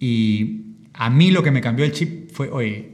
Y 0.00 0.76
a 0.92 1.08
mí 1.10 1.30
lo 1.30 1.42
que 1.42 1.50
me 1.50 1.60
cambió 1.60 1.84
el 1.84 1.92
chip 1.92 2.30
fue, 2.30 2.48
oye, 2.50 2.93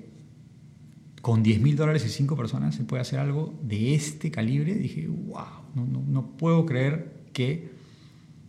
con 1.21 1.43
10 1.43 1.61
mil 1.61 1.77
dólares 1.77 2.05
y 2.07 2.09
5 2.09 2.37
personas 2.37 2.75
se 2.75 2.85
puede 2.85 3.03
hacer 3.03 3.19
algo 3.19 3.59
de 3.63 3.95
este 3.95 4.31
calibre. 4.31 4.75
Dije, 4.75 5.07
wow, 5.07 5.45
no, 5.75 6.37
puedo 6.37 6.65
creer 6.67 7.25
que 7.33 7.71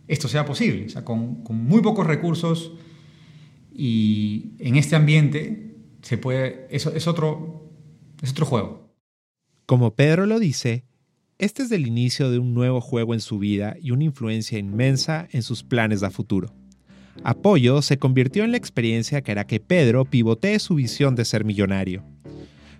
esto 0.08 0.28
sea 0.28 0.44
posible. 0.44 0.86
O 0.86 0.88
sea, 0.88 1.04
con, 1.04 1.42
muy 1.48 1.82
pocos 1.82 2.06
recursos 2.06 2.72
y 3.74 4.52
en 4.58 4.76
este 4.76 4.96
ambiente 4.96 5.76
se 6.02 6.18
puede, 6.18 6.66
eso 6.70 6.92
es 6.94 7.06
otro, 7.06 7.70
es 8.22 8.30
otro 8.30 8.46
juego. 8.46 8.94
Como 9.66 9.94
Pedro 9.94 10.26
lo 10.26 10.38
dice, 10.38 10.84
este 11.38 11.62
es 11.62 11.72
el 11.72 11.86
inicio 11.86 12.30
de 12.30 12.38
un 12.38 12.54
nuevo 12.54 12.80
juego 12.80 13.14
en 13.14 13.20
su 13.20 13.38
vida 13.38 13.76
y 13.80 13.90
una 13.90 14.04
influencia 14.04 14.58
inmensa 14.58 15.28
en 15.32 15.42
sus 15.42 15.62
planes 15.62 16.02
a 16.02 16.10
futuro. 16.10 16.54
Apoyo 17.24 17.82
se 17.82 17.98
convirtió 17.98 18.44
en 18.44 18.52
la 18.52 18.56
experiencia 18.56 19.20
que 19.22 19.32
hará 19.32 19.46
que 19.46 19.60
Pedro 19.60 20.04
pivotee 20.04 20.58
su 20.58 20.74
visión 20.74 21.14
de 21.14 21.24
ser 21.24 21.44
millonario. 21.44 22.04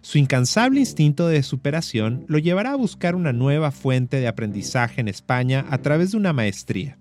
Su 0.03 0.19
incansable 0.19 0.81
instinto 0.81 1.29
de 1.29 1.45
superación 1.45 2.25
lo 2.27 2.39
llevará 2.39 2.73
a 2.73 2.77
buscar 2.77 3.15
una 3.15 3.33
nueva 3.33 3.71
fuente 3.71 4.19
de 4.19 4.27
aprendizaje 4.27 5.01
en 5.01 5.07
España 5.07 5.65
a 5.71 5.79
través 5.79 6.11
de 6.11 6.17
una 6.17 6.33
maestría. 6.33 6.99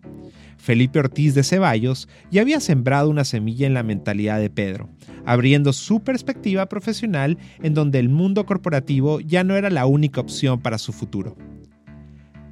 Felipe 0.58 1.00
Ortiz 1.00 1.34
de 1.34 1.41
Ceballos 1.41 2.08
ya 2.29 2.41
había 2.41 2.60
sembrado 2.60 3.10
una 3.10 3.25
semilla 3.25 3.65
en 3.65 3.74
la 3.74 3.81
mentalidad 3.81 4.39
de 4.39 4.51
Pedro, 4.51 4.88
abriendo 5.25 5.74
su 5.74 6.01
perspectiva 6.01 6.67
profesional 6.67 7.39
en 7.63 7.74
donde 7.74 7.98
el 7.98 8.10
mundo 8.10 8.46
corporativo 8.46 9.20
ya 9.20 9.43
no 9.43 9.55
era 9.55 9.72
la 9.72 9.88
única 9.88 10.22
opción 10.22 10.62
para 10.62 10.77
su 10.77 10.93
futuro. 10.93 11.36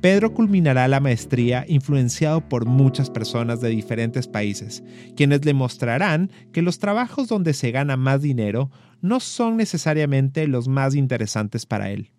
Pedro 0.01 0.33
culminará 0.33 0.87
la 0.87 1.01
maestría 1.01 1.65
influenciado 1.67 2.47
por 2.47 2.65
muchas 2.65 3.11
personas 3.11 3.61
de 3.61 3.69
diferentes 3.69 4.27
países, 4.27 4.81
quienes 5.15 5.45
le 5.45 5.53
mostrarán 5.53 6.31
que 6.53 6.61
los 6.63 6.79
trabajos 6.79 7.27
donde 7.27 7.53
se 7.53 7.69
gana 7.69 7.97
más 7.97 8.21
dinero 8.21 8.71
no 9.01 9.19
son 9.19 9.57
necesariamente 9.57 10.47
los 10.47 10.67
más 10.67 10.95
interesantes 10.95 11.65
para 11.65 11.91
él. 11.91 12.11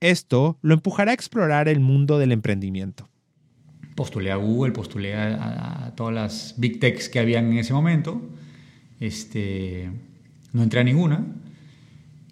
Esto 0.00 0.58
lo 0.62 0.74
empujará 0.74 1.12
a 1.12 1.14
explorar 1.14 1.68
el 1.68 1.80
mundo 1.80 2.18
del 2.18 2.32
emprendimiento 2.32 3.08
postulé 3.94 4.30
a 4.30 4.36
Google, 4.36 4.72
postulé 4.72 5.14
a, 5.14 5.92
todas 5.96 6.14
las 6.14 6.54
big 6.56 6.80
techs 6.80 7.08
que 7.08 7.18
habían 7.18 7.52
en 7.52 7.58
ese 7.58 7.72
momento. 7.72 8.20
Este, 9.00 9.90
no 10.52 10.62
entré 10.62 10.80
a 10.80 10.84
ninguna. 10.84 11.24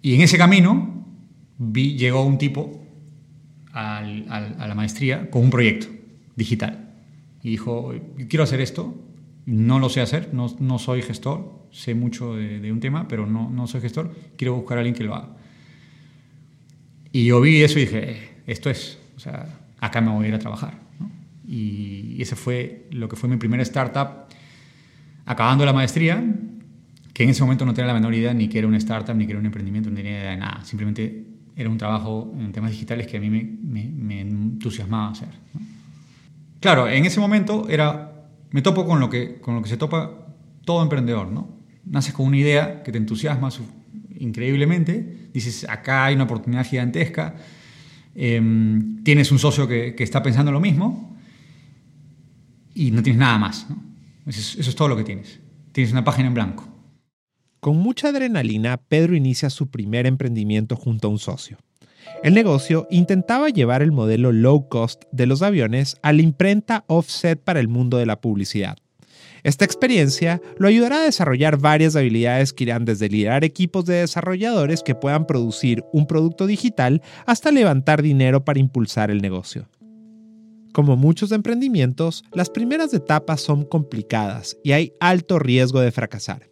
Y 0.01 0.15
en 0.15 0.21
ese 0.21 0.37
camino 0.37 1.05
vi, 1.57 1.97
llegó 1.97 2.23
un 2.23 2.37
tipo 2.37 2.83
a 3.73 4.01
la 4.01 4.75
maestría 4.75 5.29
con 5.29 5.43
un 5.43 5.49
proyecto 5.49 5.87
digital. 6.35 6.89
Y 7.43 7.51
dijo, 7.51 7.93
quiero 8.27 8.43
hacer 8.43 8.61
esto, 8.61 8.95
no 9.45 9.79
lo 9.79 9.89
sé 9.89 10.01
hacer, 10.01 10.33
no, 10.33 10.53
no 10.59 10.77
soy 10.77 11.01
gestor, 11.01 11.60
sé 11.71 11.95
mucho 11.95 12.35
de, 12.35 12.71
un 12.71 12.79
tema, 12.79 13.07
pero 13.07 13.25
no, 13.25 13.49
no, 13.49 13.67
soy 13.67 13.81
gestor, 13.81 14.13
quiero 14.37 14.55
buscar 14.55 14.77
a 14.77 14.81
alguien 14.81 14.95
que 14.95 15.03
lo 15.03 15.15
haga. 15.15 15.29
Y 17.11 17.25
yo 17.25 17.41
vi 17.41 17.61
eso 17.61 17.79
y 17.79 17.83
dije, 17.83 18.11
eh, 18.11 18.29
esto 18.47 18.69
es, 18.69 18.99
o 19.15 19.19
sea, 19.19 19.59
acá 19.79 20.01
me 20.01 20.11
voy 20.11 20.25
a 20.25 20.27
ir 20.29 20.35
a 20.35 20.39
trabajar. 20.39 20.79
Y 21.47 22.21
ese 22.21 22.35
fue 22.35 22.87
lo 22.91 23.09
que 23.09 23.15
fue 23.15 23.27
mi 23.27 23.37
primera 23.37 23.63
startup 23.63 24.27
acabando 25.25 25.65
la 25.65 25.73
maestría, 25.73 26.23
que 27.13 27.23
en 27.23 27.29
ese 27.29 27.41
momento 27.43 27.65
no 27.65 27.73
tenía 27.73 27.87
la 27.87 27.93
menor 27.93 28.13
idea 28.13 28.33
ni 28.33 28.47
que 28.47 28.59
era 28.59 28.67
una 28.67 28.77
startup, 28.77 29.15
ni 29.15 29.25
que 29.25 29.31
era 29.31 29.39
un 29.39 29.45
emprendimiento, 29.45 29.89
ni 29.89 29.97
tenía 29.97 30.11
idea 30.11 30.31
de 30.31 30.37
nada. 30.37 30.63
Simplemente 30.63 31.25
era 31.55 31.69
un 31.69 31.77
trabajo 31.77 32.33
en 32.39 32.51
temas 32.51 32.71
digitales 32.71 33.07
que 33.07 33.17
a 33.17 33.19
mí 33.19 33.29
me, 33.29 33.43
me, 33.85 34.21
entusiasmaba 34.21 35.11
hacer. 35.11 35.29
Claro, 36.59 36.87
en 36.87 37.05
ese 37.05 37.19
momento 37.19 37.67
era, 37.69 38.27
me 38.51 38.61
topo 38.61 38.85
con 38.85 38.99
lo, 38.99 39.09
que, 39.09 39.39
con 39.41 39.55
lo 39.55 39.61
que 39.61 39.69
se 39.69 39.77
topa 39.77 40.11
todo 40.63 40.81
emprendedor. 40.81 41.27
¿no? 41.27 41.60
Naces 41.85 42.13
con 42.13 42.27
una 42.27 42.37
idea 42.37 42.83
que 42.83 42.91
te 42.91 42.97
entusiasma 42.97 43.49
increíblemente, 44.17 45.29
dices, 45.33 45.65
acá 45.67 46.05
hay 46.05 46.15
una 46.15 46.25
oportunidad 46.25 46.65
gigantesca, 46.65 47.35
em, 48.13 49.03
tienes 49.03 49.31
un 49.31 49.39
socio 49.39 49.67
que, 49.67 49.95
que 49.95 50.03
está 50.03 50.21
pensando 50.21 50.51
lo 50.51 50.59
mismo, 50.59 51.11
y 52.73 52.91
no 52.91 53.03
tienes 53.03 53.19
nada 53.19 53.37
más. 53.37 53.67
Eso, 54.25 54.59
es, 54.59 54.75
todo 54.75 54.87
lo 54.87 54.97
que 54.97 55.03
tienes. 55.03 55.39
Tienes 55.71 55.91
una 55.91 56.03
página 56.03 56.27
en 56.27 56.33
blanco. 56.33 56.67
Con 57.59 57.77
mucha 57.77 58.09
adrenalina, 58.09 58.77
Pedro 58.77 59.15
inicia 59.15 59.49
su 59.49 59.69
primer 59.69 60.05
emprendimiento 60.05 60.75
junto 60.75 61.07
a 61.07 61.11
un 61.11 61.19
socio. 61.19 61.57
El 62.23 62.33
negocio 62.33 62.87
intentaba 62.89 63.49
llevar 63.49 63.81
el 63.81 63.91
modelo 63.91 64.31
low 64.31 64.67
cost 64.67 65.03
de 65.11 65.27
los 65.27 65.41
aviones 65.41 65.97
a 66.01 66.13
la 66.13 66.21
imprenta 66.21 66.83
offset 66.87 67.39
para 67.39 67.59
el 67.59 67.67
mundo 67.67 67.97
de 67.97 68.07
la 68.07 68.19
publicidad. 68.19 68.77
Esta 69.43 69.65
experiencia 69.65 70.41
lo 70.57 70.67
ayudará 70.67 70.97
a 70.97 71.05
desarrollar 71.05 71.57
varias 71.57 71.95
habilidades 71.95 72.53
que 72.53 72.65
irán 72.65 72.85
desde 72.85 73.09
liderar 73.09 73.43
equipos 73.43 73.85
de 73.85 73.95
desarrolladores 73.95 74.83
que 74.83 74.95
puedan 74.95 75.25
producir 75.25 75.83
un 75.91 76.05
producto 76.05 76.45
digital 76.45 77.01
hasta 77.25 77.51
levantar 77.51 78.01
dinero 78.01 78.45
para 78.45 78.59
impulsar 78.59 79.09
el 79.09 79.21
negocio. 79.21 79.67
Como 80.73 80.95
muchos 80.95 81.31
emprendimientos, 81.31 82.23
las 82.31 82.49
primeras 82.49 82.93
etapas 82.93 83.41
son 83.41 83.65
complicadas 83.65 84.57
y 84.63 84.71
hay 84.71 84.93
alto 84.99 85.37
riesgo 85.37 85.81
de 85.81 85.91
fracasar. 85.91 86.49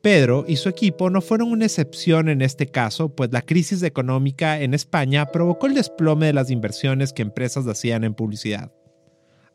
Pedro 0.00 0.44
y 0.48 0.56
su 0.56 0.68
equipo 0.68 1.10
no 1.10 1.20
fueron 1.20 1.52
una 1.52 1.66
excepción 1.66 2.28
en 2.28 2.42
este 2.42 2.66
caso, 2.66 3.14
pues 3.14 3.30
la 3.30 3.42
crisis 3.42 3.82
económica 3.82 4.60
en 4.60 4.74
España 4.74 5.26
provocó 5.26 5.66
el 5.66 5.74
desplome 5.74 6.26
de 6.26 6.32
las 6.32 6.50
inversiones 6.50 7.12
que 7.12 7.22
empresas 7.22 7.66
hacían 7.66 8.02
en 8.02 8.14
publicidad. 8.14 8.72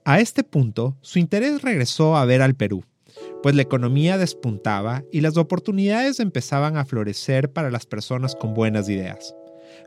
A 0.10 0.22
este 0.22 0.46
punto, 0.46 0.96
su 1.02 1.20
interés 1.20 1.62
regresó 1.62 2.16
a 2.16 2.24
ver 2.24 2.42
al 2.42 2.56
Perú, 2.56 2.86
pues 3.44 3.56
la 3.56 3.62
economía 3.62 4.18
despuntaba 4.18 5.04
y 5.12 5.20
las 5.20 5.36
oportunidades 5.36 6.22
empezaban 6.22 6.78
a 6.78 6.86
florecer 6.86 7.52
para 7.52 7.70
las 7.72 7.86
personas 7.86 8.34
con 8.34 8.54
buenas 8.54 8.88
ideas. 8.88 9.36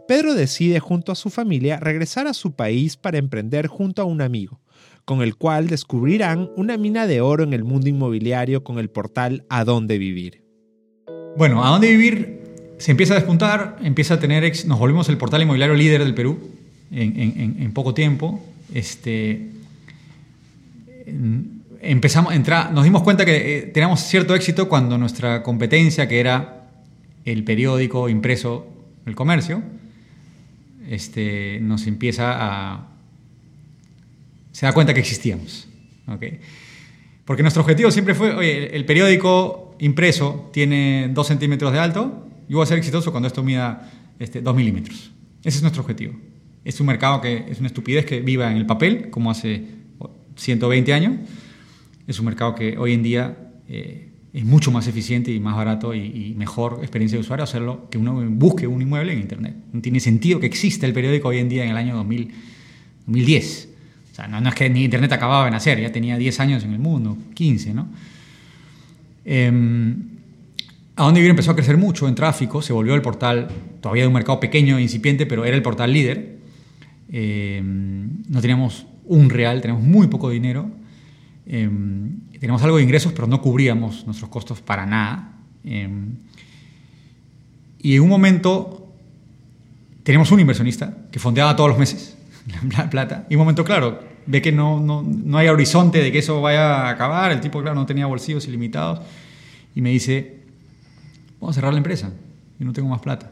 Pedro 0.06 0.34
decide 0.34 0.78
junto 0.78 1.10
a 1.10 1.14
su 1.14 1.30
familia 1.30 1.80
regresar 1.80 2.26
a 2.26 2.34
su 2.34 2.52
país 2.52 2.98
para 2.98 3.16
emprender 3.16 3.66
junto 3.66 4.02
a 4.02 4.04
un 4.04 4.20
amigo, 4.20 4.60
con 5.06 5.22
el 5.22 5.36
cual 5.36 5.68
descubrirán 5.68 6.50
una 6.54 6.76
mina 6.76 7.06
de 7.06 7.22
oro 7.22 7.42
en 7.42 7.54
el 7.54 7.64
mundo 7.64 7.88
inmobiliario 7.88 8.62
con 8.62 8.78
el 8.78 8.90
portal 8.90 9.46
A 9.48 9.64
Dónde 9.64 9.96
Vivir. 9.96 10.44
Bueno, 11.38 11.64
A 11.64 11.70
Dónde 11.70 11.88
Vivir 11.88 12.42
se 12.76 12.90
empieza 12.90 13.14
a 13.14 13.16
despuntar, 13.16 13.78
empieza 13.82 14.12
a 14.12 14.20
tener, 14.20 14.44
nos 14.66 14.78
volvimos 14.78 15.08
el 15.08 15.16
portal 15.16 15.40
inmobiliario 15.40 15.76
líder 15.76 16.04
del 16.04 16.12
Perú 16.12 16.38
en, 16.90 17.72
poco 17.72 17.94
tiempo. 17.94 18.44
Este, 18.74 19.59
empezamos 21.80 22.32
a 22.32 22.36
entrar, 22.36 22.72
nos 22.72 22.84
dimos 22.84 23.02
cuenta 23.02 23.24
que 23.24 23.58
eh, 23.58 23.62
teníamos 23.62 24.00
cierto 24.00 24.34
éxito 24.34 24.68
cuando 24.68 24.98
nuestra 24.98 25.42
competencia, 25.42 26.08
que 26.08 26.20
era 26.20 26.68
el 27.24 27.44
periódico 27.44 28.08
impreso 28.08 28.66
El 29.06 29.14
Comercio, 29.14 29.62
este, 30.88 31.58
nos 31.60 31.86
empieza 31.86 32.32
a... 32.36 32.88
se 34.52 34.66
da 34.66 34.72
cuenta 34.72 34.94
que 34.94 35.00
existíamos. 35.00 35.68
Porque 37.24 37.42
nuestro 37.42 37.62
objetivo 37.62 37.90
siempre 37.90 38.14
fue, 38.14 38.34
oye, 38.34 38.74
el 38.74 38.84
periódico 38.84 39.76
impreso 39.78 40.50
tiene 40.52 41.10
2 41.12 41.26
centímetros 41.26 41.72
de 41.72 41.78
alto, 41.78 42.26
y 42.48 42.54
voy 42.54 42.64
a 42.64 42.66
ser 42.66 42.78
exitoso 42.78 43.12
cuando 43.12 43.28
esto 43.28 43.44
mida 43.44 43.90
este, 44.18 44.42
2 44.42 44.56
milímetros. 44.56 45.12
Ese 45.44 45.58
es 45.58 45.62
nuestro 45.62 45.82
objetivo. 45.82 46.14
Es 46.64 46.80
un 46.80 46.86
mercado 46.86 47.20
que 47.20 47.46
es 47.48 47.60
una 47.60 47.68
estupidez 47.68 48.04
que 48.04 48.20
viva 48.20 48.50
en 48.50 48.56
el 48.56 48.66
papel, 48.66 49.08
como 49.10 49.30
hace 49.30 49.79
120 50.40 50.92
años. 50.92 51.16
Es 52.06 52.18
un 52.18 52.26
mercado 52.26 52.54
que 52.54 52.76
hoy 52.78 52.94
en 52.94 53.02
día 53.02 53.36
eh, 53.68 54.08
es 54.32 54.44
mucho 54.44 54.70
más 54.70 54.86
eficiente 54.86 55.30
y 55.32 55.40
más 55.40 55.56
barato 55.56 55.94
y, 55.94 56.34
mejor 56.36 56.78
experiencia 56.80 57.16
de 57.16 57.20
usuario 57.20 57.44
hacerlo 57.44 57.88
que 57.90 57.98
uno 57.98 58.24
busque 58.30 58.66
un 58.66 58.80
inmueble 58.80 59.12
en 59.12 59.20
Internet. 59.20 59.54
No 59.72 59.80
tiene 59.80 60.00
sentido 60.00 60.40
que 60.40 60.46
exista 60.46 60.86
el 60.86 60.92
periódico 60.92 61.28
hoy 61.28 61.38
en 61.38 61.48
día 61.48 61.64
en 61.64 61.70
el 61.70 61.76
año 61.76 61.94
2010. 61.96 63.68
O 64.10 64.14
sea, 64.14 64.28
no, 64.28 64.48
es 64.48 64.54
que 64.54 64.70
ni 64.70 64.84
Internet 64.84 65.12
acababa 65.12 65.44
de 65.44 65.50
nacer, 65.50 65.80
ya 65.80 65.92
tenía 65.92 66.16
10 66.16 66.40
años 66.40 66.64
en 66.64 66.72
el 66.72 66.78
mundo, 66.78 67.16
15, 67.34 67.74
¿no? 67.74 67.88
Em, 69.24 69.96
a 70.96 71.04
dónde 71.04 71.20
vivir 71.20 71.30
empezó 71.30 71.50
a 71.50 71.54
crecer 71.54 71.76
mucho 71.76 72.08
en 72.08 72.14
tráfico, 72.14 72.62
se 72.62 72.72
volvió 72.72 72.94
el 72.94 73.02
portal, 73.02 73.48
todavía 73.80 74.04
de 74.04 74.08
un 74.08 74.14
mercado 74.14 74.40
pequeño 74.40 74.78
e 74.78 74.82
incipiente, 74.82 75.26
pero 75.26 75.44
era 75.44 75.56
el 75.56 75.62
portal 75.62 75.92
líder. 75.92 76.38
Em, 77.12 78.22
no 78.28 78.40
teníamos 78.40 78.86
un 79.10 79.28
real, 79.28 79.60
teníamos 79.60 79.84
muy 79.84 80.06
poco 80.06 80.30
dinero. 80.30 80.70
Em, 81.44 82.20
teníamos 82.38 82.62
algo 82.62 82.76
de 82.76 82.84
ingresos, 82.84 83.12
pero 83.12 83.26
no 83.26 83.42
cubríamos 83.42 84.06
nuestros 84.06 84.30
costos 84.30 84.60
para 84.60 84.86
nada. 84.86 85.32
Em, 85.64 86.14
y 87.80 87.96
en 87.96 88.02
un 88.02 88.08
momento 88.08 88.88
teníamos 90.04 90.30
un 90.30 90.38
inversionista 90.38 90.96
que 91.10 91.18
fondeaba 91.18 91.56
todos 91.56 91.70
los 91.70 91.78
meses 91.78 92.16
la 92.76 92.88
plata. 92.88 93.26
Y 93.28 93.34
un 93.34 93.40
momento, 93.40 93.64
claro, 93.64 94.00
ve 94.26 94.40
que 94.40 94.52
no, 94.52 94.78
no, 94.78 95.02
no, 95.02 95.38
hay 95.38 95.48
horizonte 95.48 96.00
de 96.00 96.12
que 96.12 96.20
eso 96.20 96.40
vaya 96.40 96.86
a 96.86 96.90
acabar. 96.90 97.32
El 97.32 97.40
tipo, 97.40 97.60
claro, 97.60 97.74
no 97.74 97.86
tenía 97.86 98.06
bolsillos 98.06 98.46
ilimitados. 98.46 99.00
Y 99.74 99.80
me 99.80 99.90
dice, 99.90 100.38
vamos 101.40 101.54
a 101.54 101.58
cerrar 101.58 101.72
la 101.72 101.78
empresa. 101.78 102.12
Y 102.60 102.64
no 102.64 102.72
tengo 102.72 102.88
más 102.88 103.00
plata. 103.00 103.28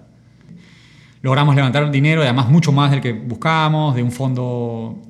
Logramos 1.22 1.54
levantar 1.54 1.88
dinero, 1.92 2.22
además 2.22 2.48
mucho 2.48 2.72
más 2.72 2.90
del 2.90 3.00
que 3.00 3.12
buscábamos, 3.12 3.94
de 3.94 4.02
un 4.02 4.10
fondo 4.10 5.07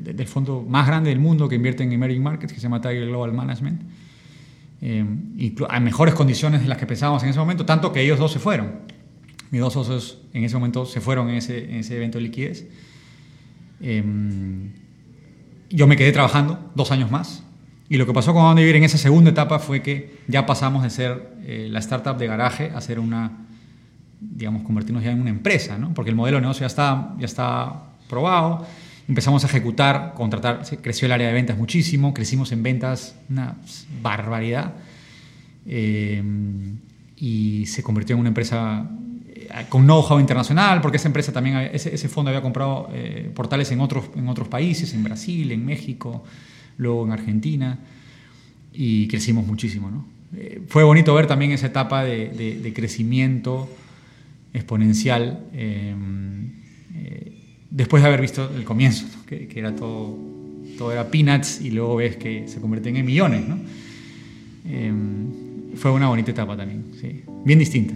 del 0.00 0.26
fondo 0.26 0.64
más 0.66 0.86
grande 0.86 1.10
del 1.10 1.18
mundo 1.18 1.48
que 1.48 1.56
invierte 1.56 1.82
en 1.82 1.92
emerging 1.92 2.22
markets, 2.22 2.52
que 2.52 2.58
se 2.58 2.64
llama 2.64 2.80
Tiger 2.80 3.06
Global 3.06 3.32
Management, 3.32 3.82
eh, 4.80 5.04
y 5.36 5.54
a 5.68 5.80
mejores 5.80 6.14
condiciones 6.14 6.62
de 6.62 6.68
las 6.68 6.78
que 6.78 6.86
pensábamos 6.86 7.22
en 7.22 7.28
ese 7.28 7.38
momento, 7.38 7.64
tanto 7.64 7.92
que 7.92 8.00
ellos 8.00 8.18
dos 8.18 8.32
se 8.32 8.38
fueron. 8.38 8.72
Mis 9.50 9.60
dos 9.60 9.72
socios 9.72 10.18
en 10.32 10.44
ese 10.44 10.56
momento 10.56 10.86
se 10.86 11.00
fueron 11.00 11.28
en 11.28 11.36
ese, 11.36 11.64
en 11.64 11.76
ese 11.76 11.96
evento 11.96 12.18
de 12.18 12.24
liquidez. 12.24 12.66
Eh, 13.80 14.02
yo 15.70 15.86
me 15.86 15.96
quedé 15.96 16.12
trabajando 16.12 16.70
dos 16.74 16.90
años 16.90 17.10
más. 17.10 17.42
Y 17.88 17.96
lo 17.96 18.06
que 18.06 18.12
pasó 18.12 18.32
con 18.32 18.56
Vivir 18.56 18.76
en 18.76 18.84
esa 18.84 18.98
segunda 18.98 19.30
etapa 19.30 19.58
fue 19.58 19.82
que 19.82 20.20
ya 20.26 20.46
pasamos 20.46 20.82
de 20.82 20.90
ser 20.90 21.34
eh, 21.44 21.68
la 21.70 21.78
startup 21.80 22.16
de 22.16 22.26
garaje 22.26 22.72
a 22.74 22.80
ser 22.80 22.98
una, 22.98 23.46
digamos, 24.18 24.62
convertirnos 24.62 25.04
ya 25.04 25.10
en 25.10 25.20
una 25.20 25.30
empresa, 25.30 25.76
¿no? 25.76 25.92
porque 25.92 26.10
el 26.10 26.16
modelo 26.16 26.38
de 26.38 26.42
negocio 26.42 26.62
ya 26.62 26.68
está, 26.68 27.14
ya 27.18 27.26
está 27.26 27.82
probado 28.08 28.66
Empezamos 29.12 29.44
a 29.44 29.46
ejecutar, 29.46 30.14
contratar, 30.14 30.62
creció 30.80 31.04
el 31.04 31.12
área 31.12 31.26
de 31.26 31.34
ventas 31.34 31.58
muchísimo, 31.58 32.14
crecimos 32.14 32.50
en 32.50 32.62
ventas 32.62 33.14
una 33.28 33.56
barbaridad 34.00 34.72
eh, 35.66 36.22
y 37.18 37.66
se 37.66 37.82
convirtió 37.82 38.14
en 38.14 38.20
una 38.20 38.30
empresa 38.30 38.88
eh, 39.26 39.50
con 39.68 39.84
know-how 39.84 40.18
internacional, 40.18 40.80
porque 40.80 40.96
esa 40.96 41.08
empresa 41.08 41.30
también, 41.30 41.58
ese, 41.74 42.08
fondo 42.08 42.30
había 42.30 42.40
comprado 42.40 42.88
eh, 42.94 43.30
portales 43.34 43.70
en 43.70 43.82
otros, 43.82 44.06
en 44.16 44.28
otros 44.28 44.48
países, 44.48 44.94
en 44.94 45.04
Brasil, 45.04 45.52
en 45.52 45.66
México, 45.66 46.24
luego 46.78 47.04
en 47.04 47.12
Argentina, 47.12 47.80
y 48.72 49.08
crecimos 49.08 49.46
muchísimo. 49.46 49.90
¿no? 49.90 50.06
fue 50.68 50.84
bonito 50.84 51.12
ver 51.12 51.26
también 51.26 51.52
esa 51.52 51.66
etapa 51.66 52.02
de 52.02 52.72
crecimiento 52.74 53.68
exponencial 54.54 55.44
después 57.72 58.02
de 58.02 58.08
haber 58.08 58.20
visto 58.20 58.50
el 58.54 58.64
comienzo, 58.64 59.06
que, 59.26 59.48
era 59.54 59.74
todo, 59.74 60.16
todo 60.78 60.92
era 60.92 61.10
peanuts 61.10 61.60
y 61.60 61.70
luego 61.70 61.96
ves 61.96 62.16
que 62.16 62.46
se 62.46 62.60
convierten 62.60 62.96
en 62.96 63.06
millones. 63.06 63.42
Em, 64.68 65.74
fue 65.74 65.90
una 65.90 66.08
bonita 66.08 66.30
etapa 66.30 66.56
también, 66.56 66.84
sí. 67.00 67.22
bien 67.44 67.58
distinta. 67.58 67.94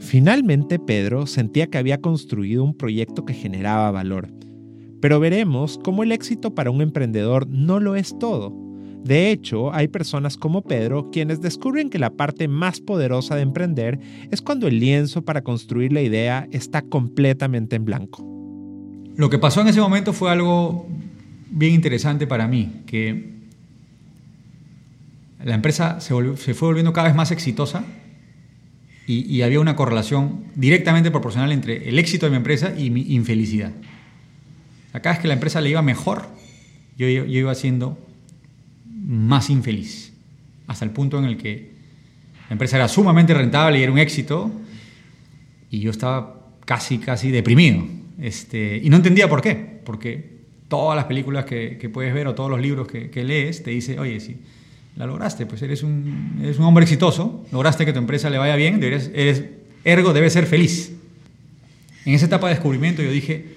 Finalmente 0.00 0.78
Pedro 0.78 1.26
sentía 1.26 1.66
que 1.66 1.78
había 1.78 2.00
construido 2.00 2.64
un 2.64 2.74
proyecto 2.74 3.24
que 3.24 3.34
generaba 3.34 3.90
valor. 3.90 4.28
Pero 5.00 5.20
veremos 5.20 5.78
cómo 5.84 6.02
el 6.02 6.12
éxito 6.12 6.54
para 6.54 6.70
un 6.70 6.80
emprendedor 6.80 7.46
no 7.48 7.78
lo 7.78 7.94
es 7.96 8.18
todo. 8.18 8.52
De 9.04 9.30
hecho, 9.30 9.72
hay 9.72 9.88
personas 9.88 10.36
como 10.36 10.62
Pedro 10.62 11.10
quienes 11.10 11.40
descubren 11.40 11.88
que 11.88 12.00
la 12.00 12.10
parte 12.10 12.48
más 12.48 12.80
poderosa 12.80 13.36
de 13.36 13.42
emprender 13.42 14.00
es 14.30 14.42
cuando 14.42 14.66
el 14.66 14.80
lienzo 14.80 15.24
para 15.24 15.42
construir 15.42 15.92
la 15.92 16.02
idea 16.02 16.48
está 16.50 16.82
completamente 16.82 17.76
en 17.76 17.84
blanco. 17.84 18.37
Lo 19.18 19.28
que 19.28 19.38
pasó 19.40 19.60
en 19.62 19.66
ese 19.66 19.80
momento 19.80 20.12
fue 20.12 20.30
algo 20.30 20.86
bien 21.50 21.74
interesante 21.74 22.28
para 22.28 22.46
mí, 22.46 22.82
que 22.86 23.32
la 25.44 25.56
empresa 25.56 26.00
se, 26.00 26.14
fue 26.14 26.68
volviendo 26.68 26.92
cada 26.92 27.08
vez 27.08 27.16
más 27.16 27.32
exitosa 27.32 27.84
y, 29.08 29.42
había 29.42 29.58
una 29.58 29.74
correlación 29.74 30.44
directamente 30.54 31.10
proporcional 31.10 31.50
entre 31.50 31.88
el 31.88 31.98
éxito 31.98 32.26
de 32.26 32.30
mi 32.30 32.36
empresa 32.36 32.72
y 32.78 32.90
mi 32.90 33.12
infelicidad. 33.12 33.72
Cada 34.92 35.14
vez 35.14 35.18
que 35.18 35.26
la 35.26 35.34
empresa 35.34 35.60
le 35.60 35.70
iba 35.70 35.82
mejor, 35.82 36.28
yo, 36.96 37.08
yo 37.08 37.24
iba 37.24 37.54
siendo 37.56 37.98
más 38.86 39.50
infeliz, 39.50 40.12
hasta 40.68 40.84
el 40.84 40.92
punto 40.92 41.18
en 41.18 41.24
el 41.24 41.38
que 41.38 41.72
la 42.48 42.52
empresa 42.52 42.76
era 42.76 42.86
sumamente 42.86 43.34
rentable 43.34 43.80
y 43.80 43.82
era 43.82 43.90
un 43.90 43.98
éxito, 43.98 44.52
y 45.72 45.80
yo 45.80 45.90
estaba 45.90 46.36
casi, 46.64 46.98
casi 46.98 47.32
deprimido. 47.32 47.97
Este, 48.20 48.80
y 48.82 48.90
no 48.90 48.96
entendía 48.96 49.28
por 49.28 49.40
qué, 49.40 49.80
porque 49.84 50.38
todas 50.68 50.96
las 50.96 51.06
películas 51.06 51.44
que, 51.44 51.90
puedes 51.92 52.12
ver 52.12 52.26
o 52.26 52.34
todos 52.34 52.50
los 52.50 52.60
libros 52.60 52.88
que, 52.88 53.24
lees 53.24 53.62
te 53.62 53.70
dice, 53.70 53.98
oye, 53.98 54.20
si 54.20 54.36
la 54.96 55.06
lograste, 55.06 55.46
pues 55.46 55.62
eres 55.62 55.82
un, 55.82 56.42
un 56.42 56.64
hombre 56.64 56.84
exitoso, 56.84 57.46
lograste 57.52 57.86
que 57.86 57.92
tu 57.92 57.98
empresa 57.98 58.28
le 58.28 58.38
vaya 58.38 58.56
bien, 58.56 58.82
eres, 58.82 59.10
ergo 59.84 60.12
debes 60.12 60.32
ser 60.32 60.46
feliz. 60.46 60.92
En 62.04 62.14
esa 62.14 62.26
etapa 62.26 62.48
de 62.48 62.54
descubrimiento 62.54 63.02
yo 63.02 63.10
dije, 63.10 63.54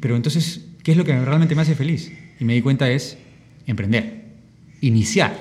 pero 0.00 0.16
entonces, 0.16 0.66
¿qué 0.82 0.92
es 0.92 0.96
lo 0.96 1.04
que 1.04 1.18
realmente 1.24 1.54
me 1.54 1.62
hace 1.62 1.74
feliz? 1.74 2.12
Y 2.38 2.44
me 2.44 2.54
di 2.54 2.62
cuenta 2.62 2.90
es 2.90 3.16
emprender, 3.66 4.24
iniciar, 4.80 5.36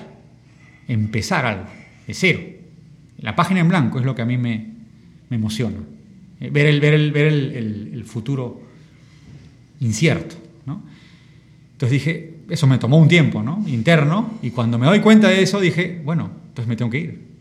empezar 0.88 1.46
algo, 1.46 1.65
de 2.08 2.13
cero. 2.13 2.39
La 3.17 3.36
página 3.36 3.60
en 3.60 3.67
blanco 3.67 4.00
es 4.00 4.06
lo 4.06 4.15
que 4.15 4.22
a 4.22 4.26
mí 4.26 4.38
me, 4.38 4.67
me 5.30 5.36
emociona. 5.36 5.78
Eh, 6.42 6.50
ver 6.52 6.66
el, 6.66 6.82
ver 6.82 6.96
el, 6.96 7.12
ver 7.12 7.28
el, 7.28 8.04
futuro 8.06 8.62
incierto. 9.80 10.36
¿no? 10.66 10.82
Entonces 11.74 11.92
dije, 11.92 12.40
eso 12.50 12.68
me 12.68 12.80
tomó 12.80 12.98
un 12.98 13.08
tiempo 13.08 13.44
¿no? 13.44 13.64
interno 13.68 14.40
y 14.42 14.50
cuando 14.50 14.78
me 14.80 14.88
doy 14.88 15.00
cuenta 15.00 15.30
de 15.30 15.44
eso 15.44 15.60
dije, 15.60 16.02
bueno, 16.04 16.32
entonces 16.48 16.68
me 16.68 16.76
tengo 16.76 16.90
que 16.90 17.00
ir. 17.00 17.32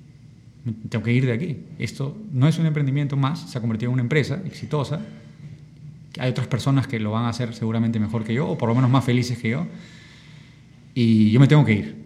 Me 0.64 0.72
tengo 0.90 1.02
que 1.02 1.12
ir 1.12 1.24
de 1.24 1.32
aquí. 1.32 1.56
Esto 1.78 2.16
no 2.32 2.46
es 2.46 2.58
un 2.58 2.66
emprendimiento 2.66 3.16
más, 3.16 3.50
se 3.50 3.56
ha 3.56 3.60
convertido 3.62 3.90
en 3.90 3.94
una 3.94 4.02
empresa 4.02 4.40
exitosa. 4.44 5.00
Hay 6.18 6.30
otras 6.30 6.46
personas 6.46 6.86
que 6.86 7.00
lo 7.00 7.12
van 7.12 7.24
a 7.24 7.30
hacer 7.30 7.54
seguramente 7.54 7.98
mejor 7.98 8.24
que 8.24 8.34
yo, 8.34 8.46
o 8.46 8.58
por 8.58 8.68
lo 8.68 8.74
menos 8.74 8.90
más 8.90 9.04
felices 9.04 9.38
que 9.38 9.48
yo. 9.48 9.66
Y 10.92 11.30
yo 11.30 11.40
me 11.40 11.48
tengo 11.48 11.64
que 11.64 11.72
ir. 11.72 11.96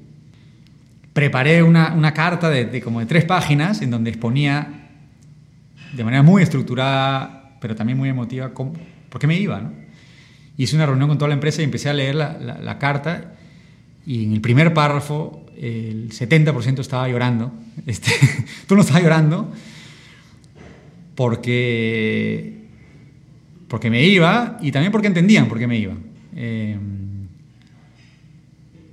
Preparé 1.13 1.63
una, 1.63 1.95
una 1.95 2.15
carta 2.15 2.49
de, 2.49 2.67
de 2.67 2.81
como 2.81 3.01
de 3.01 3.07
tres 3.07 3.25
páginas 3.25 3.83
en 3.83 3.91
donde 3.91 4.11
exponía 4.11 4.84
de 5.95 6.05
manera 6.05 6.23
muy 6.23 6.43
estructurada, 6.43 7.57
pero 7.61 7.75
también 7.75 7.97
muy 7.99 8.09
emotiva, 8.09 8.53
por 8.53 9.21
qué 9.21 9.27
me 9.27 9.39
iba. 9.39 9.61
¿no? 9.61 9.73
Hice 10.57 10.77
una 10.77 10.87
reunión 10.87 11.09
con 11.09 11.19
toda 11.19 11.29
la 11.29 11.35
empresa 11.35 11.63
y 11.63 11.65
empecé 11.65 11.89
a 11.89 11.93
leer 11.93 12.15
la, 12.15 12.79
carta 12.79 13.35
y 14.07 14.25
en 14.25 14.33
el 14.33 14.41
primer 14.41 14.75
párrafo 14.75 15.47
el 15.57 16.11
70% 16.11 16.81
estaba 16.81 17.09
llorando. 17.09 17.53
Este, 17.87 18.13
tú 18.67 18.77
no 18.77 18.83
estabas 18.83 19.03
llorando 19.03 19.53
porque, 21.17 22.67
porque 23.69 23.91
me 23.91 24.03
iba 24.03 24.59
y 24.63 24.71
también 24.71 24.93
porque 24.93 25.09
entendían 25.09 25.49
por 25.49 25.59
qué 25.59 25.67
me 25.67 25.77
iba. 25.77 25.95
Eh, 26.37 26.79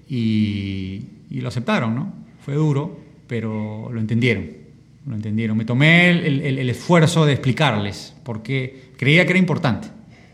y, 0.10 1.08
lo 1.30 1.48
aceptaron, 1.48 1.96
¿no? 1.96 2.14
Fue 2.44 2.54
duro, 2.54 3.00
pero 3.28 3.90
lo 3.92 4.00
entendieron 4.00 4.61
lo 5.06 5.16
entendieron. 5.16 5.58
Me 5.58 5.66
tomé 5.66 6.12
el, 6.12 6.70
esfuerzo 6.70 7.26
de 7.26 7.34
explicarles, 7.34 8.16
porque 8.24 8.92
creía 8.98 9.26
que 9.26 9.32
era 9.32 9.40
importante 9.40 9.88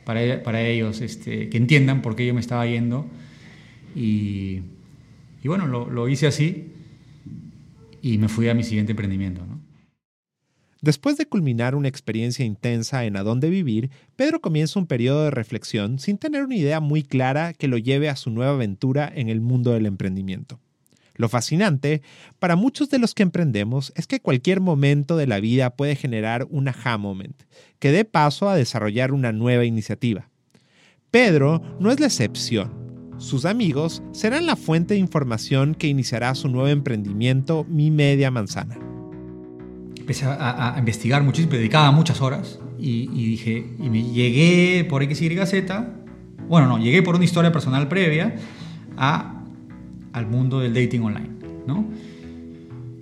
para, 0.04 0.44
para 0.44 0.62
ellos 0.62 1.02
este, 1.02 1.50
que 1.50 1.58
entiendan 1.58 2.02
por 2.02 2.16
qué 2.16 2.26
yo 2.26 2.34
me 2.34 2.42
estaba 2.42 2.66
yendo. 2.66 3.08
Y, 3.96 4.62
y 5.44 5.48
bueno, 5.48 5.68
lo, 5.68 5.90
lo, 5.90 6.08
hice 6.08 6.28
así 6.28 6.72
y 8.02 8.18
me 8.18 8.28
fui 8.28 8.50
a 8.50 8.54
mi 8.54 8.64
siguiente 8.64 8.92
emprendimiento. 8.92 9.46
¿no? 9.46 9.60
Después 10.82 11.18
de 11.18 11.26
culminar 11.26 11.74
una 11.74 11.88
experiencia 11.88 12.46
intensa 12.46 13.06
en 13.06 13.18
a 13.18 13.24
dónde 13.24 13.50
vivir, 13.50 13.90
Pedro 14.16 14.42
comienza 14.42 14.80
un 14.80 14.86
periodo 14.86 15.24
de 15.24 15.32
reflexión 15.32 15.98
sin 15.98 16.18
tener 16.18 16.44
una 16.44 16.56
idea 16.56 16.80
muy 16.80 17.04
clara 17.04 17.54
que 17.54 17.68
lo 17.68 17.78
lleve 17.78 18.10
a 18.10 18.16
su 18.16 18.30
nueva 18.30 18.54
aventura 18.54 19.12
en 19.14 19.30
el 19.30 19.42
mundo 19.42 19.72
del 19.72 19.88
emprendimiento. 19.88 20.60
Lo 21.18 21.30
fascinante 21.30 22.02
para 22.40 22.56
muchos 22.56 22.90
de 22.90 23.00
los 23.00 23.14
que 23.14 23.24
emprendemos 23.24 23.92
es 23.96 24.08
que 24.08 24.22
cualquier 24.22 24.62
momento 24.62 25.18
de 25.18 25.28
la 25.28 25.40
vida 25.40 25.72
puede 25.72 25.96
generar 25.96 26.48
un 26.50 26.68
aha 26.68 26.98
moment, 26.98 27.44
que 27.80 27.92
dé 27.92 28.06
paso 28.06 28.50
a 28.50 28.56
desarrollar 28.56 29.12
una 29.12 29.32
nueva 29.32 29.66
iniciativa. 29.66 30.30
Pedro 31.12 31.62
no 31.80 31.92
es 31.92 32.00
la 32.00 32.06
excepción. 32.06 32.88
Sus 33.18 33.46
amigos 33.46 34.04
serán 34.12 34.46
la 34.46 34.56
fuente 34.56 34.94
de 34.94 35.00
información 35.00 35.74
que 35.74 35.88
iniciará 35.88 36.36
su 36.36 36.50
nuevo 36.50 36.68
emprendimiento 36.68 37.66
Mi 37.68 37.90
Media 37.90 38.30
Manzana. 38.30 38.78
Empecé 39.98 40.26
a, 40.28 40.76
investigar 40.78 41.24
muchísimo, 41.24 41.54
dedicaba 41.54 41.92
muchas 41.92 42.22
horas 42.22 42.60
y, 42.78 43.08
dije, 43.08 43.74
y 43.80 43.90
me 43.90 44.04
llegué 44.04 44.86
por 44.88 45.02
X, 45.02 45.22
Y, 45.22 45.46
Z, 45.46 45.94
bueno, 46.48 46.68
no, 46.68 46.78
llegué 46.78 47.02
por 47.02 47.16
una 47.16 47.26
historia 47.26 47.52
personal 47.52 47.88
previa 47.88 48.36
a, 48.96 49.37
al 50.13 50.28
mundo 50.28 50.60
del 50.60 50.74
dating 50.74 51.02
online, 51.02 51.30
¿no? 51.65 51.86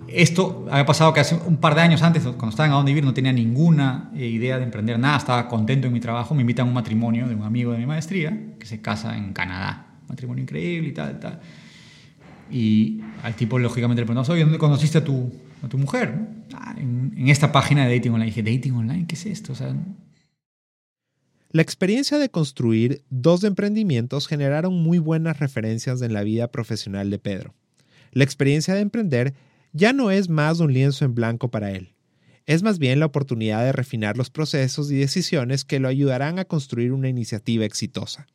Esto 0.08 0.66
había 0.70 0.86
pasado 0.86 1.12
que 1.12 1.20
hace 1.20 1.34
un 1.46 1.56
par 1.56 1.74
de 1.74 1.80
años 1.80 2.02
antes, 2.02 2.22
cuando 2.22 2.50
estaba 2.50 2.66
en 2.66 2.72
A 2.72 2.76
Dónde 2.76 2.92
Vivir, 2.92 3.04
no 3.04 3.12
tenía 3.12 3.32
ninguna 3.32 4.10
eh, 4.14 4.26
idea 4.26 4.56
de 4.56 4.64
emprender 4.64 4.98
nada, 4.98 5.16
estaba 5.16 5.48
contento 5.48 5.88
en 5.88 5.92
mi 5.92 6.00
trabajo, 6.00 6.34
me 6.34 6.42
invitan 6.42 6.66
a 6.66 6.68
un 6.68 6.74
matrimonio 6.74 7.28
de 7.28 7.34
un 7.34 7.42
amigo 7.42 7.72
de 7.72 7.78
mi 7.78 7.86
maestría 7.86 8.54
que 8.58 8.66
se 8.66 8.80
casa 8.80 9.16
en 9.16 9.32
Canadá, 9.32 9.94
matrimonio 10.08 10.42
increíble 10.42 10.90
y 10.90 10.92
tal, 10.92 11.18
tal. 11.18 11.40
Y 12.50 13.00
al 13.24 13.34
tipo, 13.34 13.58
lógicamente, 13.58 14.02
le 14.02 14.06
preguntamos, 14.06 14.28
oye, 14.28 14.42
¿dónde 14.42 14.58
conociste 14.58 14.98
a 14.98 15.04
tu, 15.04 15.32
a 15.64 15.68
tu 15.68 15.76
mujer? 15.76 16.28
Ah, 16.54 16.74
en, 16.78 17.12
en, 17.16 17.28
esta 17.28 17.50
página 17.50 17.86
de 17.86 17.96
dating 17.96 18.12
online. 18.12 18.26
dije, 18.26 18.42
¿dating 18.42 18.74
online? 18.74 19.06
¿Qué 19.08 19.16
es 19.16 19.26
esto? 19.26 19.52
O 19.52 19.56
sea, 19.56 19.74
la 21.56 21.62
experiencia 21.62 22.18
de 22.18 22.28
construir 22.28 23.02
dos 23.08 23.42
emprendimientos 23.42 24.28
generaron 24.28 24.74
muy 24.74 24.98
buenas 24.98 25.40
referencias 25.40 26.02
en 26.02 26.12
la 26.12 26.22
vida 26.22 26.48
profesional 26.48 27.08
de 27.08 27.18
Pedro. 27.18 27.54
La 28.12 28.24
experiencia 28.24 28.74
de 28.74 28.82
emprender 28.82 29.32
ya 29.72 29.94
no 29.94 30.10
es 30.10 30.28
más 30.28 30.60
un 30.60 30.74
lienzo 30.74 31.06
en 31.06 31.14
blanco 31.14 31.50
para 31.50 31.70
él. 31.70 31.94
Es 32.44 32.62
más 32.62 32.78
bien 32.78 33.00
la 33.00 33.06
oportunidad 33.06 33.64
de 33.64 33.72
refinar 33.72 34.18
los 34.18 34.28
procesos 34.28 34.90
y 34.90 34.96
decisiones 34.96 35.64
que 35.64 35.80
lo 35.80 35.88
ayudarán 35.88 36.38
a 36.38 36.44
construir 36.44 36.92
una 36.92 37.08
iniciativa 37.08 37.64
exitosa. 37.64 38.26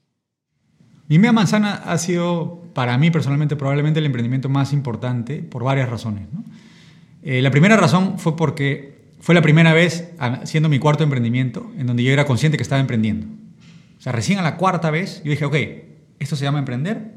Mi 1.08 1.20
media 1.20 1.32
manzana 1.32 1.76
ha 1.76 2.00
sido, 2.00 2.64
para 2.74 2.98
mí 2.98 3.12
personalmente, 3.12 3.56
probablemente 3.56 4.00
el 4.00 4.08
emprendimiento 4.08 4.50
más 4.50 4.74
importante 4.74 5.44
por 5.44 5.64
varias 5.64 5.90
razones. 5.90 6.28
Eh, 7.22 7.44
la 7.44 7.52
primera 7.52 7.78
razón 7.78 8.18
fue 8.18 8.36
porque 8.36 9.01
fue 9.22 9.36
la 9.36 9.44
primera 9.44 9.72
vez, 9.74 10.10
siendo 10.46 10.68
mi 10.68 10.80
cuarto 10.80 11.04
emprendimiento, 11.04 11.72
en 11.78 11.86
donde 11.86 12.04
yo 12.04 12.12
era 12.12 12.26
consciente 12.26 12.58
que 12.58 12.64
estaba 12.64 12.82
emprendiendo. 12.82 13.28
O 14.00 14.02
sea, 14.02 14.12
recién 14.12 14.40
a 14.40 14.42
la 14.42 14.58
cuarta 14.58 14.90
vez 14.90 15.22
yo 15.24 15.30
dije, 15.30 15.46
ok, 15.46 15.56
esto 16.20 16.36
se 16.36 16.44
llama 16.44 16.58
emprender, 16.58 17.14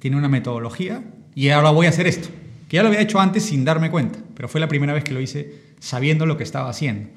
tiene 0.00 0.16
una 0.16 0.28
metodología 0.28 1.04
y 1.32 1.48
ahora 1.50 1.70
voy 1.70 1.86
a 1.86 1.90
hacer 1.90 2.08
esto. 2.08 2.28
Que 2.68 2.76
ya 2.76 2.82
lo 2.82 2.88
había 2.88 3.00
hecho 3.00 3.20
antes 3.20 3.44
sin 3.44 3.64
darme 3.64 3.88
cuenta, 3.88 4.18
pero 4.34 4.48
fue 4.48 4.60
la 4.60 4.66
primera 4.66 4.92
vez 4.92 5.04
que 5.04 5.14
lo 5.14 5.20
hice 5.20 5.54
sabiendo 5.78 6.26
lo 6.26 6.36
que 6.36 6.42
estaba 6.42 6.68
haciendo. 6.68 7.10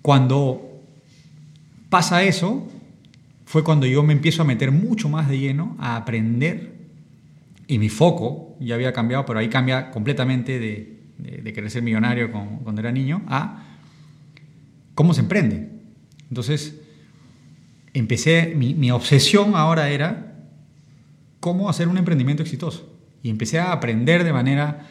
Cuando 0.00 0.80
pasa 1.88 2.22
eso, 2.22 2.68
fue 3.46 3.64
cuando 3.64 3.86
yo 3.86 4.04
me 4.04 4.12
empiezo 4.12 4.42
a 4.42 4.44
meter 4.44 4.70
mucho 4.70 5.08
más 5.08 5.28
de 5.28 5.40
lleno 5.40 5.76
a 5.80 5.96
aprender 5.96 6.72
y 7.66 7.78
mi 7.78 7.88
foco 7.88 8.56
ya 8.60 8.76
había 8.76 8.92
cambiado, 8.92 9.26
pero 9.26 9.40
ahí 9.40 9.48
cambia 9.48 9.90
completamente 9.90 10.60
de, 10.60 11.01
de, 11.18 11.52
querer 11.52 11.70
ser 11.70 11.82
millonario 11.82 12.30
cuando 12.30 12.80
era 12.80 12.92
niño 12.92 13.22
a 13.26 13.78
cómo 14.94 15.14
se 15.14 15.20
emprende. 15.20 15.68
Entonces, 16.28 16.80
empecé, 17.94 18.54
mi, 18.56 18.90
obsesión 18.90 19.54
ahora 19.54 19.90
era 19.90 20.34
cómo 21.40 21.68
hacer 21.68 21.88
un 21.88 21.98
emprendimiento 21.98 22.42
exitoso. 22.42 22.88
Y 23.22 23.30
empecé 23.30 23.58
a 23.58 23.72
aprender 23.72 24.24
de 24.24 24.32
manera 24.32 24.88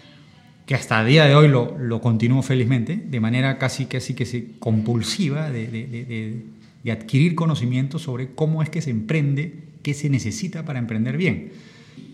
que 0.66 0.76
hasta 0.76 1.02
el 1.02 1.08
día 1.08 1.26
de 1.26 1.36
hoy 1.36 1.48
lo, 1.48 1.78
lo 1.78 2.00
continúo 2.00 2.42
felizmente, 2.42 2.96
de 2.96 3.20
manera 3.20 3.58
casi, 3.58 3.86
casi 3.86 4.14
que 4.14 4.52
compulsiva 4.60 5.50
de, 5.50 5.68
de, 5.68 6.46
de 6.84 6.92
adquirir 6.92 7.36
conocimiento 7.36 8.00
sobre 8.00 8.34
cómo 8.34 8.64
es 8.64 8.70
que 8.70 8.82
se 8.82 8.92
emprende, 8.92 9.64
qué 9.84 9.94
se 9.94 10.10
necesita 10.10 10.64
para 10.64 10.80
emprender 10.80 11.18
bien. 11.18 11.52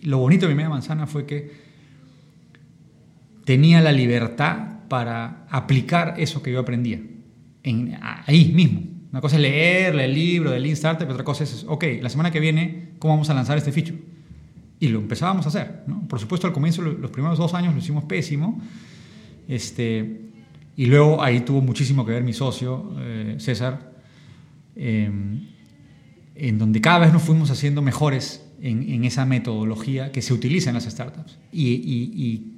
Lo 0.04 0.20
bonito 0.20 0.48
de 0.48 0.54
mi 0.54 0.58
media 0.58 0.70
manzana 0.70 1.06
fue 1.06 1.26
que 1.26 1.67
tenía 3.48 3.82
la 3.82 3.94
libertad 3.94 4.88
para 4.90 5.48
aplicar 5.50 6.16
eso 6.18 6.44
que 6.44 6.52
yo 6.52 6.60
aprendía, 6.60 7.02
en, 7.64 7.98
ahí 8.28 8.52
mismo. 8.54 8.82
Una 9.12 9.22
cosa 9.22 9.38
es 9.38 9.42
leer 9.42 9.96
el 9.96 10.14
libro 10.14 10.52
del 10.52 10.62
Lean 10.62 10.74
Startup, 10.74 11.08
pero 11.08 11.14
otra 11.14 11.24
cosa 11.24 11.46
es, 11.46 11.66
ok, 11.68 11.86
la 12.02 12.10
semana 12.10 12.30
que 12.30 12.40
viene, 12.40 12.90
¿cómo 13.00 13.14
vamos 13.14 13.30
a 13.30 13.34
lanzar 13.34 13.58
este 13.58 13.72
feature? 13.72 13.98
Y 14.80 14.90
lo 14.90 15.00
empezábamos 15.00 15.46
a 15.46 15.50
hacer. 15.50 15.86
Por 16.08 16.20
supuesto, 16.20 16.46
al 16.46 16.54
comienzo, 16.54 16.82
los 16.82 17.10
primeros 17.10 17.40
dos 17.40 17.56
años 17.56 17.74
lo 17.74 17.80
hicimos 17.80 18.04
pésimo. 18.04 18.62
Este, 19.48 20.22
y 20.76 20.86
luego 20.86 21.24
ahí 21.24 21.40
tuvo 21.40 21.62
muchísimo 21.62 22.06
que 22.06 22.12
ver 22.12 22.24
mi 22.24 22.34
socio, 22.34 22.94
eh, 23.00 23.38
César, 23.40 23.98
Em, 24.80 25.48
en 26.36 26.60
donde 26.60 26.82
cada 26.82 27.00
vez 27.00 27.12
nos 27.12 27.24
fuimos 27.24 27.50
haciendo 27.50 27.82
mejores 27.82 28.46
en, 28.62 29.04
esa 29.06 29.26
metodología 29.26 30.12
que 30.12 30.22
se 30.22 30.34
utiliza 30.34 30.70
en 30.70 30.76
las 30.76 30.84
startups. 30.84 31.40
Y, 31.52 32.57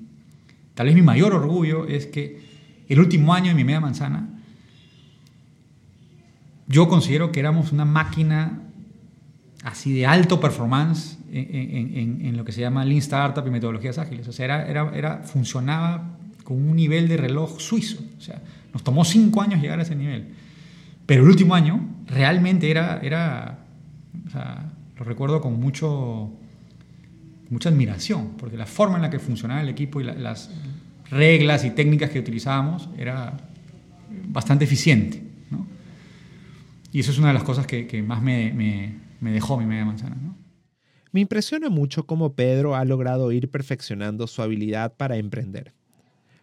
tal 0.79 0.85
vez 0.85 0.95
mi 0.95 1.01
mayor 1.01 1.33
orgullo 1.33 1.85
es 1.87 2.05
que 2.05 2.39
el 2.87 3.01
último 3.01 3.33
año 3.33 3.47
de 3.49 3.53
mi 3.53 3.65
media 3.65 3.81
manzana, 3.81 4.29
yo 6.67 6.87
considero 6.87 7.33
que 7.33 7.41
éramos 7.41 7.73
una 7.73 7.83
máquina 7.83 8.61
así 9.65 9.91
de 9.91 10.05
alto 10.05 10.39
performance 10.39 11.17
en, 11.33 12.37
lo 12.37 12.45
que 12.45 12.53
se 12.53 12.61
llama 12.61 12.85
Lean 12.85 12.99
Startup 12.99 13.45
y 13.45 13.49
metodologías 13.49 13.97
ágiles. 13.97 14.25
O 14.29 14.31
sea, 14.31 14.45
era, 14.45 14.69
era, 14.69 14.91
era, 14.95 15.17
funcionaba 15.23 16.17
con 16.45 16.55
un 16.55 16.77
nivel 16.77 17.09
de 17.09 17.17
reloj 17.17 17.59
suizo. 17.59 18.01
O 18.17 18.21
sea, 18.21 18.41
nos 18.71 18.81
tomó 18.81 19.03
cinco 19.03 19.41
años 19.41 19.61
llegar 19.61 19.79
a 19.79 19.81
ese 19.81 19.97
nivel. 19.97 20.29
Pero 21.05 21.23
el 21.23 21.27
último 21.27 21.55
año 21.55 21.89
realmente 22.07 22.71
era, 22.71 23.01
era 23.03 23.65
o 24.27 24.29
sea, 24.29 24.71
lo 24.97 25.03
recuerdo 25.03 25.41
con 25.41 25.59
mucho, 25.59 26.31
mucha 27.49 27.69
admiración, 27.69 28.33
porque 28.37 28.57
la 28.57 28.65
forma 28.65 28.97
en 28.97 29.01
la 29.01 29.09
que 29.09 29.19
funcionaba 29.19 29.61
el 29.61 29.69
equipo 29.69 29.99
y 30.01 30.03
las 30.03 30.49
reglas 31.09 31.65
y 31.65 31.71
técnicas 31.71 32.09
que 32.11 32.19
utilizábamos 32.19 32.89
era 32.97 33.37
bastante 34.27 34.65
eficiente. 34.65 35.23
¿no? 35.49 35.65
Y 36.91 36.99
eso 36.99 37.11
es 37.11 37.17
una 37.17 37.29
de 37.29 37.33
las 37.33 37.43
cosas 37.43 37.65
que, 37.65 38.03
más 38.03 38.21
me, 38.21 38.53
me, 38.53 38.95
me, 39.19 39.31
dejó 39.31 39.57
mi 39.57 39.65
media 39.65 39.85
manzana. 39.85 40.15
Me 41.11 41.21
impresiona 41.21 41.69
mucho 41.69 42.05
cómo 42.05 42.33
Pedro 42.33 42.75
ha 42.75 42.85
logrado 42.85 43.31
ir 43.31 43.49
perfeccionando 43.49 44.27
su 44.27 44.41
habilidad 44.43 44.93
para 44.95 45.17
emprender. 45.17 45.73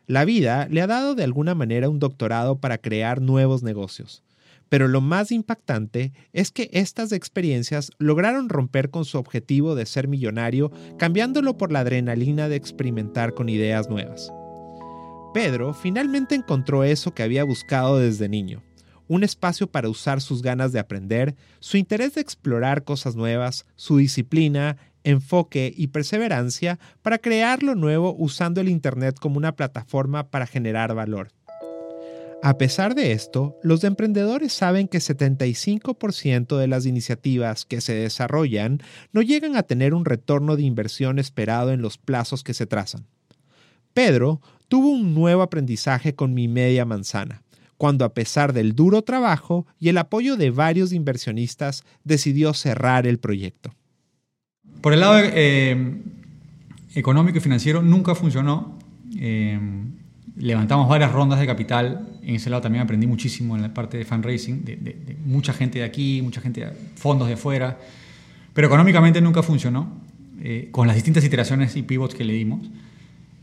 La 0.09 0.25
vida 0.25 0.67
le 0.71 0.83
ha 0.83 0.87
dado 0.87 1.15
de 1.15 1.25
alguna 1.25 1.55
manera 1.55 1.89
un 1.89 1.99
doctorado 1.99 2.61
para 2.61 2.79
crear 2.79 3.21
nuevos 3.21 3.63
negocios 3.63 4.23
pero 4.69 4.89
lo 4.89 5.01
más 5.01 5.31
impactante 5.33 6.13
es 6.33 6.51
que 6.51 6.71
estas 6.73 7.13
experiencias 7.13 7.91
lograron 7.99 8.49
romper 8.49 8.91
con 8.91 9.05
su 9.05 9.19
objetivo 9.19 9.75
de 9.75 9.87
ser 9.87 10.09
millonario, 10.09 10.71
cambiándolo 10.99 11.57
por 11.57 11.73
la 11.73 11.81
adrenalina 11.81 12.49
de 12.49 12.57
experimentar 12.57 13.35
con 13.35 13.49
ideas 13.49 13.89
nuevas. 13.89 14.31
Pedro 15.33 15.75
finalmente 15.75 16.35
encontró 16.35 16.85
eso 16.85 17.15
que 17.15 17.23
había 17.23 17.45
buscado 17.45 17.99
desde 17.99 18.29
niño, 18.29 18.63
un 19.09 19.23
espacio 19.23 19.67
para 19.67 19.89
usar 19.89 20.21
sus 20.21 20.43
ganas 20.43 20.73
de 20.73 20.79
aprender, 20.79 21.37
su 21.61 21.77
interés 21.77 22.15
de 22.15 22.21
explorar 22.21 22.85
cosas 22.85 23.17
nuevas, 23.17 23.67
su 23.77 23.99
disciplina, 23.99 24.79
enfoque 25.05 25.73
y 25.77 25.89
perseverancia 25.89 26.79
para 27.03 27.19
crear 27.19 27.63
lo 27.63 27.75
nuevo 27.77 28.17
usando 28.19 28.61
el 28.61 28.69
Internet 28.69 29.19
como 29.21 29.37
una 29.37 29.55
plataforma 29.55 30.31
para 30.31 30.47
generar 30.47 30.95
valor. 30.95 31.29
A 32.47 32.59
pesar 32.59 32.95
de 32.95 33.11
esto, 33.11 33.59
los 33.65 33.83
emprendedores 33.83 34.53
saben 34.53 34.87
que 34.87 34.99
75% 34.99 36.57
de 36.57 36.69
las 36.69 36.87
iniciativas 36.87 37.65
que 37.65 37.81
se 37.81 37.93
desarrollan 37.93 38.81
no 39.11 39.21
llegan 39.21 39.57
a 39.57 39.65
tener 39.65 39.95
un 39.95 40.05
retorno 40.05 40.55
de 40.55 40.63
inversión 40.63 41.19
esperado 41.19 41.73
en 41.73 41.83
los 41.83 41.99
plazos 41.99 42.45
que 42.45 42.55
se 42.55 42.65
trazan. 42.65 43.05
Pedro 43.95 44.41
tuvo 44.69 44.91
un 44.91 45.13
nuevo 45.13 45.43
aprendizaje 45.43 46.15
con 46.15 46.35
mi 46.35 46.47
media 46.47 46.85
manzana, 46.85 47.43
cuando 47.79 48.05
a 48.05 48.15
pesar 48.15 48.53
del 48.53 48.77
duro 48.77 49.03
trabajo 49.03 49.67
y 49.81 49.89
el 49.89 49.99
apoyo 49.99 50.37
de 50.37 50.51
varios 50.51 50.93
inversionistas 50.93 51.83
decidió 52.05 52.55
cerrar 52.55 53.09
el 53.09 53.19
proyecto. 53.19 53.75
Por 54.83 54.93
el 54.93 55.01
lado 55.01 55.19
eh, 55.21 56.01
económico 56.95 57.39
y 57.39 57.41
financiero 57.41 57.83
nunca 57.83 58.15
funcionó. 58.15 58.79
Eh, 59.19 59.59
levantamos 60.37 60.89
varias 60.89 61.13
rondas 61.13 61.41
de 61.41 61.47
capital. 61.47 62.09
En 62.23 62.37
ese 62.37 62.51
lado 62.51 62.63
también 62.63 62.83
aprendí 62.85 63.07
muchísimo 63.07 63.57
en 63.57 63.63
la 63.63 63.73
parte 63.73 63.99
de 63.99 64.05
fundraising, 64.05 64.65
de, 64.65 65.17
mucha 65.25 65.53
gente 65.53 65.81
de 65.81 65.85
aquí, 65.85 66.21
mucha 66.23 66.41
gente, 66.41 66.61
de 66.61 66.73
fondos 66.95 67.29
de 67.29 67.35
afuera. 67.35 67.79
Pero 68.53 68.69
económicamente 68.69 69.21
nunca 69.21 69.43
funcionó, 69.43 69.91
eh, 70.43 70.69
con 70.71 70.87
las 70.87 70.97
distintas 70.97 71.25
iteraciones 71.25 71.77
y 71.77 71.83
pivots 71.83 72.15
que 72.15 72.25
le 72.25 72.35
dimos. 72.35 72.69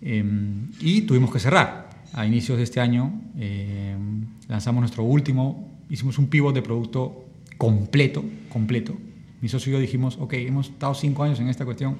Em, 0.02 0.70
y 0.80 1.02
tuvimos 1.02 1.32
que 1.32 1.40
cerrar. 1.40 1.92
A 2.14 2.28
inicios 2.28 2.60
de 2.60 2.64
este 2.64 2.80
año 2.80 3.12
em, 3.40 4.26
lanzamos 4.48 4.82
nuestro 4.82 5.04
último, 5.04 5.68
hicimos 5.90 6.20
un 6.20 6.28
pivot 6.28 6.54
de 6.54 6.62
producto 6.62 7.26
completo, 7.58 8.24
completo. 8.50 8.96
Mi 9.42 9.50
socio 9.50 9.72
y 9.72 9.74
yo 9.74 9.80
dijimos, 9.80 10.18
ok, 10.20 10.34
hemos 10.34 10.70
estado 10.70 10.94
cinco 10.94 11.24
años 11.24 11.40
en 11.40 11.50
esta 11.50 11.66
cuestión. 11.66 11.98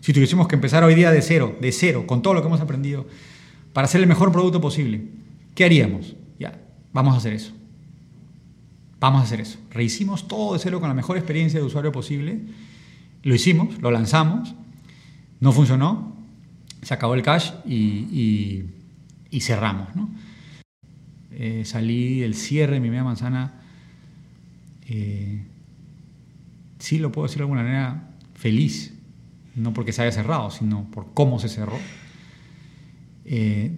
Si 0.00 0.14
tuviésemos 0.14 0.48
que 0.48 0.54
empezar 0.54 0.82
hoy 0.82 0.94
día 0.94 1.10
de 1.10 1.20
cero, 1.20 1.56
de 1.60 1.72
cero, 1.72 2.04
con 2.06 2.22
todo 2.22 2.32
lo 2.32 2.40
que 2.40 2.48
hemos 2.48 2.60
aprendido, 2.60 3.06
para 3.72 3.86
hacer 3.86 4.00
el 4.00 4.06
mejor 4.06 4.32
producto 4.32 4.60
posible. 4.60 5.02
¿Qué 5.54 5.64
haríamos? 5.64 6.14
Ya, 6.38 6.58
vamos 6.92 7.14
a 7.14 7.18
hacer 7.18 7.32
eso. 7.32 7.52
Vamos 8.98 9.22
a 9.22 9.24
hacer 9.24 9.40
eso. 9.40 9.58
Rehicimos 9.70 10.28
todo 10.28 10.52
de 10.52 10.58
cero 10.58 10.80
con 10.80 10.88
la 10.88 10.94
mejor 10.94 11.16
experiencia 11.16 11.58
de 11.58 11.64
usuario 11.64 11.90
posible 11.90 12.40
Lo 13.22 13.34
hicimos, 13.34 13.80
lo 13.80 13.90
lanzamos, 13.90 14.54
no 15.40 15.52
funcionó, 15.52 16.16
se 16.82 16.94
acabó 16.94 17.14
el 17.14 17.22
cash 17.22 17.52
y, 17.66 18.64
cerramos. 19.40 19.88
Eh, 21.32 21.62
salí 21.64 22.20
del 22.20 22.34
cierre 22.34 22.74
de 22.74 22.80
mi 22.80 22.90
media 22.90 23.04
manzana, 23.04 23.54
eh, 24.88 25.42
sí 26.78 26.98
lo 26.98 27.12
puedo 27.12 27.26
decir 27.26 27.38
de 27.38 27.44
alguna 27.44 27.62
manera, 27.62 28.10
feliz, 28.34 28.92
no 29.54 29.72
porque 29.72 29.92
se 29.92 30.02
haya 30.02 30.12
cerrado, 30.12 30.50
sino 30.50 30.84
por 30.90 31.14
cómo 31.14 31.38
se 31.38 31.48
cerró. 31.48 31.78
Eh, 33.24 33.76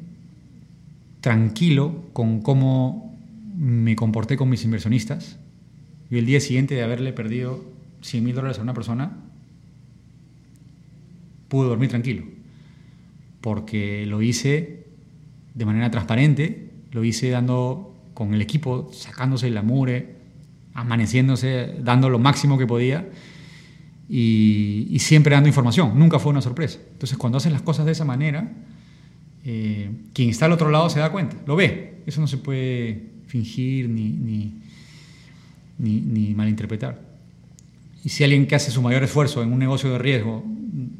tranquilo 1.20 2.04
con 2.12 2.40
cómo 2.42 3.16
me 3.56 3.96
comporté 3.96 4.36
con 4.36 4.48
mis 4.48 4.64
inversionistas. 4.64 5.38
Y 6.10 6.18
el 6.18 6.26
día 6.26 6.40
siguiente 6.40 6.74
de 6.74 6.82
haberle 6.82 7.12
perdido 7.12 7.64
100 8.02 8.24
mil 8.24 8.34
dólares 8.34 8.58
a 8.58 8.62
una 8.62 8.74
persona, 8.74 9.12
pude 11.48 11.68
dormir 11.68 11.90
tranquilo. 11.90 12.24
Porque 13.40 14.04
lo 14.06 14.22
hice 14.22 14.86
de 15.54 15.64
manera 15.64 15.90
transparente, 15.90 16.70
lo 16.90 17.04
hice 17.04 17.30
dando 17.30 17.94
con 18.14 18.34
el 18.34 18.42
equipo, 18.42 18.90
sacándose 18.92 19.48
el 19.48 19.56
amure, 19.56 20.16
amaneciéndose, 20.74 21.76
dando 21.82 22.08
lo 22.08 22.18
máximo 22.18 22.58
que 22.58 22.66
podía 22.66 23.08
y, 24.08 24.96
siempre 24.98 25.34
dando 25.34 25.48
información. 25.48 25.98
Nunca 25.98 26.18
fue 26.18 26.30
una 26.30 26.42
sorpresa. 26.42 26.78
Entonces, 26.92 27.16
cuando 27.18 27.38
haces 27.38 27.52
las 27.52 27.62
cosas 27.62 27.86
de 27.86 27.92
esa 27.92 28.04
manera, 28.04 28.52
eh, 29.44 29.90
quien 30.12 30.30
está 30.30 30.46
al 30.46 30.52
otro 30.52 30.70
lado 30.70 30.88
se 30.90 31.00
da 31.00 31.10
cuenta, 31.10 31.36
lo 31.46 31.56
ve. 31.56 32.02
Eso 32.06 32.20
no 32.20 32.26
se 32.26 32.38
puede 32.38 33.12
fingir 33.26 33.88
ni, 33.88 34.10
ni, 34.10 34.52
ni, 35.78 36.34
malinterpretar. 36.34 37.00
Y 38.04 38.08
si 38.08 38.24
alguien 38.24 38.46
que 38.46 38.54
hace 38.54 38.70
su 38.70 38.82
mayor 38.82 39.02
esfuerzo 39.02 39.42
en 39.42 39.52
un 39.52 39.58
negocio 39.58 39.90
de 39.90 39.98
riesgo 39.98 40.44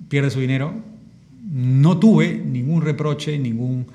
pierde 0.09 0.31
su 0.31 0.41
dinero, 0.41 0.75
no 1.53 1.99
tuve 1.99 2.35
ningún 2.35 2.83
reproche, 2.83 3.39
ningún, 3.39 3.87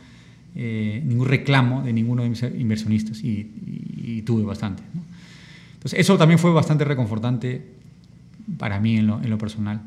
eh, 0.56 1.02
ningún 1.06 1.28
reclamo 1.28 1.82
de 1.82 1.94
ninguno 1.94 2.24
de 2.24 2.30
mis 2.30 2.44
inversionistas 2.44 3.24
y, 3.24 4.24
tuve 4.26 4.44
bastante. 4.44 4.84
Entonces, 5.76 6.00
eso 6.00 6.18
también 6.18 6.38
fue 6.38 6.52
bastante 6.52 6.84
reconfortante 6.84 7.62
para 8.58 8.80
mí 8.80 8.98
en 8.98 9.08
lo, 9.08 9.38
personal. 9.38 9.82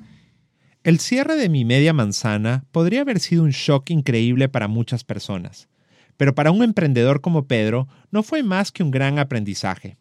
El 0.83 0.99
cierre 0.99 1.37
de 1.37 1.51
mi 1.51 1.67
media 1.67 1.93
manzana 1.93 2.65
podría 2.73 3.03
haber 3.03 3.21
sido 3.21 3.43
un 3.43 3.51
shock 3.51 3.91
increíble 3.91 4.49
para 4.49 4.67
muchas 4.67 5.05
personas, 5.05 5.69
pero 6.17 6.35
para 6.35 6.53
un 6.53 6.63
emprendedor 6.63 7.21
como 7.21 7.47
Pedro 7.47 7.87
no 8.11 8.23
fue 8.23 8.43
más 8.43 8.73
que 8.73 8.83
un 8.83 8.91
gran 8.91 9.19
aprendizaje. 9.19 9.99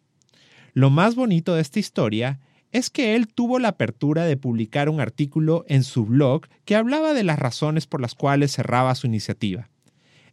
Lo 0.72 0.88
más 0.88 1.16
bonito 1.16 1.54
de 1.54 1.60
esta 1.60 1.78
historia 1.78 2.40
es 2.72 2.88
que 2.88 3.14
él 3.14 3.28
tuvo 3.28 3.58
la 3.58 3.68
apertura 3.68 4.24
de 4.24 4.38
publicar 4.38 4.88
un 4.88 5.00
artículo 5.00 5.66
en 5.68 5.84
su 5.84 6.06
blog 6.06 6.46
que 6.64 6.76
hablaba 6.76 7.12
de 7.12 7.24
las 7.24 7.38
razones 7.38 7.86
por 7.86 8.00
las 8.00 8.14
cuales 8.14 8.52
cerraba 8.52 8.94
su 8.94 9.06
iniciativa. 9.06 9.68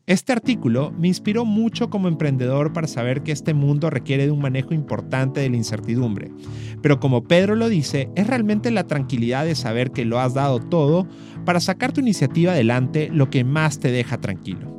Este 0.07 0.31
artículo 0.31 0.93
me 0.97 1.09
inspiró 1.09 1.43
mucho 1.43 1.89
como 1.89 2.07
emprendedor 2.07 2.71
para 2.71 2.87
saber 2.87 3.23
que 3.23 3.33
este 3.33 3.53
mundo 3.53 3.89
requiere 3.89 4.25
de 4.25 4.31
un 4.31 4.39
manejo 4.39 4.73
importante 4.73 5.41
de 5.41 5.49
la 5.49 5.57
incertidumbre. 5.57 6.31
Pero 6.81 7.01
como 7.01 7.25
Pedro 7.25 7.57
lo 7.57 7.67
dice, 7.67 8.09
es 8.15 8.25
realmente 8.25 8.71
la 8.71 8.87
tranquilidad 8.87 9.43
de 9.43 9.53
saber 9.53 9.91
que 9.91 10.05
lo 10.05 10.21
has 10.21 10.33
dado 10.33 10.61
todo 10.61 11.09
para 11.43 11.59
sacar 11.59 11.91
tu 11.91 11.99
iniciativa 11.99 12.53
adelante 12.53 13.09
lo 13.11 13.29
que 13.29 13.43
más 13.43 13.79
te 13.79 13.91
deja 13.91 14.17
tranquilo. 14.21 14.73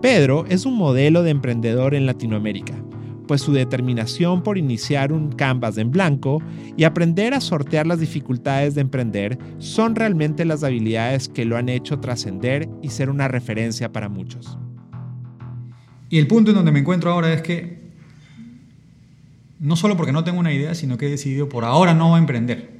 Pedro 0.00 0.44
es 0.48 0.66
un 0.66 0.76
modelo 0.76 1.24
de 1.24 1.30
emprendedor 1.30 1.96
en 1.96 2.06
Latinoamérica 2.06 2.76
pues 3.28 3.42
su 3.42 3.52
determinación 3.52 4.42
por 4.42 4.58
iniciar 4.58 5.12
un 5.12 5.30
canvas 5.30 5.78
en 5.78 5.92
blanco 5.92 6.42
y 6.76 6.82
aprender 6.82 7.34
a 7.34 7.40
sortear 7.40 7.86
las 7.86 8.00
dificultades 8.00 8.74
de 8.74 8.80
emprender 8.80 9.38
son 9.58 9.94
realmente 9.94 10.44
las 10.44 10.64
habilidades 10.64 11.28
que 11.28 11.44
lo 11.44 11.56
han 11.56 11.68
hecho 11.68 12.00
trascender 12.00 12.68
y 12.82 12.88
ser 12.88 13.10
una 13.10 13.28
referencia 13.28 13.92
para 13.92 14.08
muchos. 14.08 14.58
Y 16.10 16.18
el 16.18 16.26
punto 16.26 16.50
en 16.50 16.56
donde 16.56 16.72
me 16.72 16.80
encuentro 16.80 17.12
ahora 17.12 17.32
es 17.32 17.42
que 17.42 17.78
no 19.60 19.76
solo 19.76 19.96
porque 19.96 20.12
no 20.12 20.24
tengo 20.24 20.40
una 20.40 20.52
idea, 20.52 20.74
sino 20.74 20.96
que 20.96 21.06
he 21.06 21.10
decidido 21.10 21.48
por 21.48 21.64
ahora 21.64 21.92
no 21.92 22.16
emprender. 22.16 22.78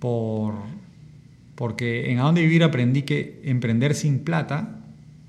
Por, 0.00 0.54
porque 1.54 2.10
en 2.10 2.18
A 2.18 2.22
Dónde 2.22 2.42
Vivir 2.42 2.64
aprendí 2.64 3.02
que 3.02 3.40
emprender 3.44 3.94
sin 3.94 4.20
plata, 4.20 4.80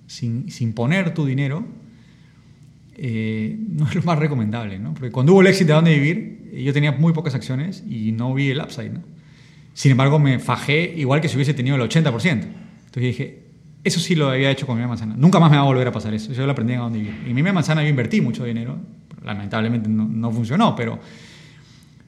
sin, 0.08 0.50
sin 0.50 0.74
poner 0.74 1.14
tu 1.14 1.26
dinero, 1.26 1.66
eh, 2.96 3.58
no 3.70 3.88
es 3.88 3.96
lo 3.96 4.04
más 4.04 4.20
recomendable, 4.20 4.80
¿no? 4.80 4.94
Porque 4.94 5.12
cuando 5.12 5.34
hubo 5.34 5.42
el 5.42 5.48
éxito 5.48 5.70
de 5.70 5.74
dónde 5.74 5.94
vivir, 5.94 6.52
yo 6.64 6.74
tenía 6.74 6.92
muy 6.92 7.14
pocas 7.14 7.34
acciones 7.36 7.84
y 7.90 8.12
no 8.12 8.34
vi 8.34 8.50
el 8.50 8.60
upside, 8.60 8.92
¿no? 8.92 9.04
Sin 9.74 9.92
embargo, 9.92 10.20
me 10.20 10.40
fajé 10.40 10.94
igual 10.96 11.20
que 11.20 11.28
si 11.28 11.36
hubiese 11.36 11.54
tenido 11.54 11.76
el 11.76 11.82
80%. 11.82 12.04
Entonces 12.06 12.54
dije, 12.96 13.44
eso 13.84 14.00
sí 14.00 14.16
lo 14.16 14.30
había 14.30 14.52
hecho 14.52 14.68
con 14.68 14.80
mi 14.80 14.86
manzana. 14.86 15.16
Nunca 15.18 15.40
más 15.40 15.50
me 15.50 15.58
va 15.58 15.64
a 15.64 15.66
volver 15.66 15.88
a 15.88 15.92
pasar 15.92 16.14
eso. 16.14 16.32
Yo 16.32 16.46
lo 16.46 16.52
aprendí 16.52 16.74
en 16.74 16.80
dónde 16.80 17.00
vivir. 17.00 17.16
Y 17.26 17.30
en 17.32 17.36
mi 17.36 17.44
manzana 17.44 17.82
yo 17.82 17.90
invertí 17.90 18.22
mucho 18.22 18.46
dinero. 18.46 18.78
Lamentablemente 19.24 19.90
no, 19.90 20.08
no 20.08 20.32
funcionó, 20.32 20.76
pero 20.76 21.00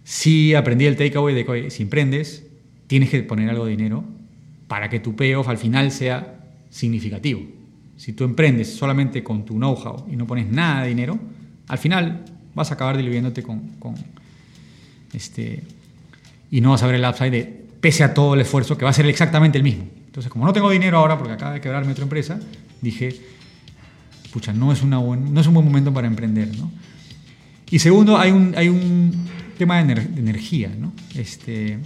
sí 0.03 0.53
aprendí 0.53 0.85
el 0.85 0.95
takeaway 0.95 1.33
de 1.33 1.45
que 1.45 1.71
si 1.71 1.83
emprendes, 1.83 2.45
tienes 2.87 3.09
que 3.09 3.23
poner 3.23 3.49
algo 3.49 3.65
de 3.65 3.71
dinero 3.71 4.03
para 4.67 4.89
que 4.89 4.99
tu 4.99 5.15
payoff 5.15 5.47
al 5.47 5.57
final 5.57 5.91
sea 5.91 6.39
significativo. 6.69 7.41
Si 7.97 8.13
tú 8.13 8.23
emprendes 8.23 8.75
solamente 8.75 9.23
con 9.23 9.45
tu 9.45 9.55
know-how 9.55 10.05
y 10.11 10.15
no 10.15 10.27
pones 10.27 10.47
nada 10.47 10.83
de 10.83 10.89
dinero, 10.89 11.17
al 11.67 11.77
final 11.77 12.25
vas 12.53 12.71
a 12.71 12.75
acabar 12.75 12.97
diluyéndote 12.97 13.43
con, 13.43 13.95
este 15.13 15.63
y 16.51 16.61
no 16.61 16.71
vas 16.71 16.83
a 16.83 16.87
ver 16.87 16.95
el 16.95 17.05
upside 17.05 17.31
de 17.31 17.65
pese 17.79 18.03
a 18.03 18.13
todo 18.13 18.33
el 18.33 18.41
esfuerzo 18.41 18.77
que 18.77 18.85
va 18.85 18.91
a 18.91 18.93
ser 18.93 19.05
exactamente 19.07 19.57
el 19.57 19.63
mismo. 19.63 19.85
Entonces, 20.05 20.31
como 20.31 20.45
no 20.45 20.53
tengo 20.53 20.69
dinero 20.69 20.97
ahora 20.97 21.17
porque 21.17 21.33
acaba 21.33 21.53
de 21.53 21.61
quebrarme 21.61 21.91
otra 21.91 22.03
empresa, 22.03 22.39
dije, 22.81 23.15
pucha, 24.31 24.53
no 24.53 24.71
es, 24.71 24.81
una 24.81 24.97
no 24.97 25.41
es 25.41 25.47
un 25.47 25.53
buen 25.53 25.65
momento 25.65 25.93
para 25.93 26.07
emprender, 26.07 26.55
¿no? 26.57 26.71
Y 27.69 27.79
segundo, 27.79 28.17
hay 28.17 28.31
un, 28.31 28.53
hay 28.55 28.69
un 28.69 29.11
tema 29.57 29.83
de, 29.83 29.93
energía, 29.93 30.71
¿no? 30.77 30.93
Este, 31.15 31.79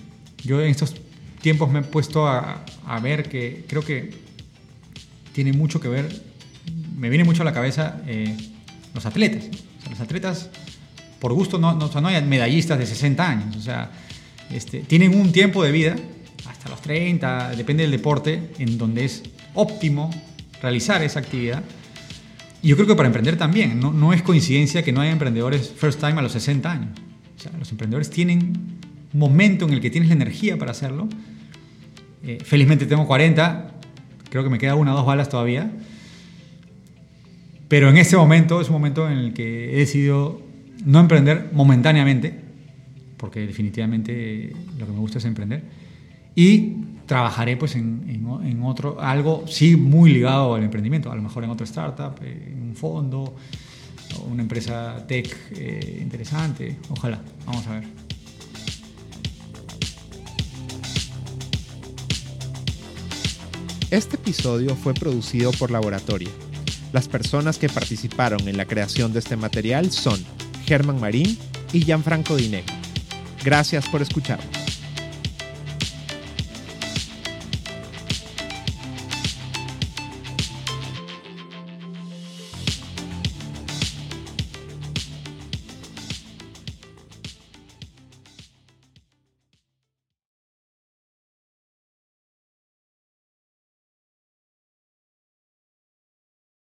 yo 0.43 0.61
en 0.61 0.69
estos 0.69 0.95
tiempos 1.41 1.71
me 1.71 1.79
he 1.79 1.83
puesto 1.83 2.27
a, 2.27 2.63
a 2.85 2.99
ver 2.99 3.29
que 3.29 3.65
creo 3.67 3.83
que 3.83 4.28
tiene 5.39 5.53
mucho 5.53 5.79
que 5.79 5.87
ver, 5.87 6.05
me 6.97 7.07
viene 7.07 7.23
mucho 7.23 7.43
a 7.43 7.45
la 7.45 7.53
cabeza 7.53 8.01
eh, 8.07 8.35
los 8.93 9.05
atletas. 9.05 9.45
los 9.89 10.01
atletas, 10.01 10.49
por 11.17 11.31
gusto, 11.31 11.57
no, 11.57 11.75
no, 11.75 12.07
hay 12.09 12.21
medallistas 12.25 12.77
de 12.77 12.85
60 12.85 13.29
años, 13.29 13.55
o 13.55 13.61
sea, 13.61 13.89
este, 14.51 14.79
tienen 14.79 15.15
un 15.15 15.31
tiempo 15.31 15.63
de 15.63 15.71
vida, 15.71 15.95
hasta 16.45 16.67
los 16.67 16.81
30, 16.81 17.51
depende 17.51 17.83
del 17.83 17.91
deporte, 17.93 18.51
en 18.59 18.77
donde 18.77 19.05
es 19.05 19.23
óptimo 19.53 20.09
realizar 20.61 21.01
esa 21.03 21.21
actividad. 21.21 21.63
Y 22.61 22.67
yo 22.67 22.75
creo 22.75 22.87
que 22.87 22.95
para 22.95 23.07
emprender 23.07 23.37
también, 23.37 23.79
no, 23.79 23.93
no 23.93 24.11
es 24.11 24.21
coincidencia 24.21 24.83
que 24.83 24.91
no 24.91 24.99
haya 24.99 25.13
emprendedores 25.13 25.71
first 25.73 26.01
time 26.01 26.19
a 26.19 26.21
los 26.21 26.33
60 26.33 26.69
años. 26.69 26.99
O 27.37 27.41
sea, 27.41 27.53
los 27.57 27.71
emprendedores 27.71 28.09
tienen 28.09 28.39
un 29.13 29.19
momento 29.19 29.65
en 29.65 29.71
el 29.71 29.79
que 29.79 29.89
tienes 29.89 30.09
la 30.09 30.15
energía 30.15 30.57
para 30.57 30.71
hacerlo. 30.71 31.07
Eh, 32.23 32.39
felizmente 32.43 32.85
tengo 32.85 33.07
40, 33.07 33.78
Creo 34.29 34.43
que 34.43 34.49
me 34.49 34.57
queda 34.57 34.75
una 34.75 34.93
o 34.93 34.97
dos 34.97 35.05
balas 35.05 35.29
todavía. 35.29 35.71
Pero 37.67 37.89
en 37.89 37.97
ese 37.97 38.17
momento 38.17 38.61
es 38.61 38.67
un 38.67 38.73
momento 38.73 39.09
en 39.09 39.17
el 39.17 39.33
que 39.33 39.75
he 39.75 39.79
decidido 39.79 40.41
no 40.85 40.99
emprender 40.99 41.49
momentáneamente, 41.53 42.33
porque 43.17 43.41
definitivamente 43.41 44.53
lo 44.77 44.85
que 44.85 44.91
me 44.91 44.99
gusta 44.99 45.19
es 45.19 45.25
emprender, 45.25 45.63
y 46.35 46.77
trabajaré 47.05 47.57
pues 47.57 47.75
en, 47.75 48.05
en, 48.43 48.63
otro, 48.63 48.99
algo 49.01 49.43
sí 49.47 49.75
muy 49.75 50.11
ligado 50.11 50.55
al 50.55 50.63
emprendimiento, 50.63 51.11
a 51.11 51.15
lo 51.15 51.21
mejor 51.21 51.43
en 51.43 51.49
otra 51.49 51.65
startup, 51.65 52.15
en 52.23 52.69
un 52.69 52.75
fondo, 52.75 53.35
una 54.29 54.41
empresa 54.41 55.05
tech 55.07 55.35
eh, 55.55 55.99
interesante, 56.01 56.77
ojalá, 56.89 57.21
vamos 57.45 57.67
a 57.67 57.79
ver. 57.79 58.08
Este 63.91 64.17
episodio 64.17 64.75
fue 64.75 64.93
producido 64.93 65.51
por 65.51 65.71
Laboratoria. 65.71 66.29
Las 66.93 67.07
personas 67.07 67.57
que 67.57 67.69
participaron 67.69 68.47
en 68.47 68.55
la 68.55 68.65
creación 68.65 69.13
de 69.13 69.19
este 69.19 69.35
material 69.35 69.91
son 69.91 70.23
Germán 70.65 70.99
Marín 70.99 71.39
y 71.73 71.81
Gianfranco 71.81 72.35
Dinegro. 72.35 72.75
Gracias 73.43 73.87
por 73.89 74.03
escucharnos. 74.03 74.58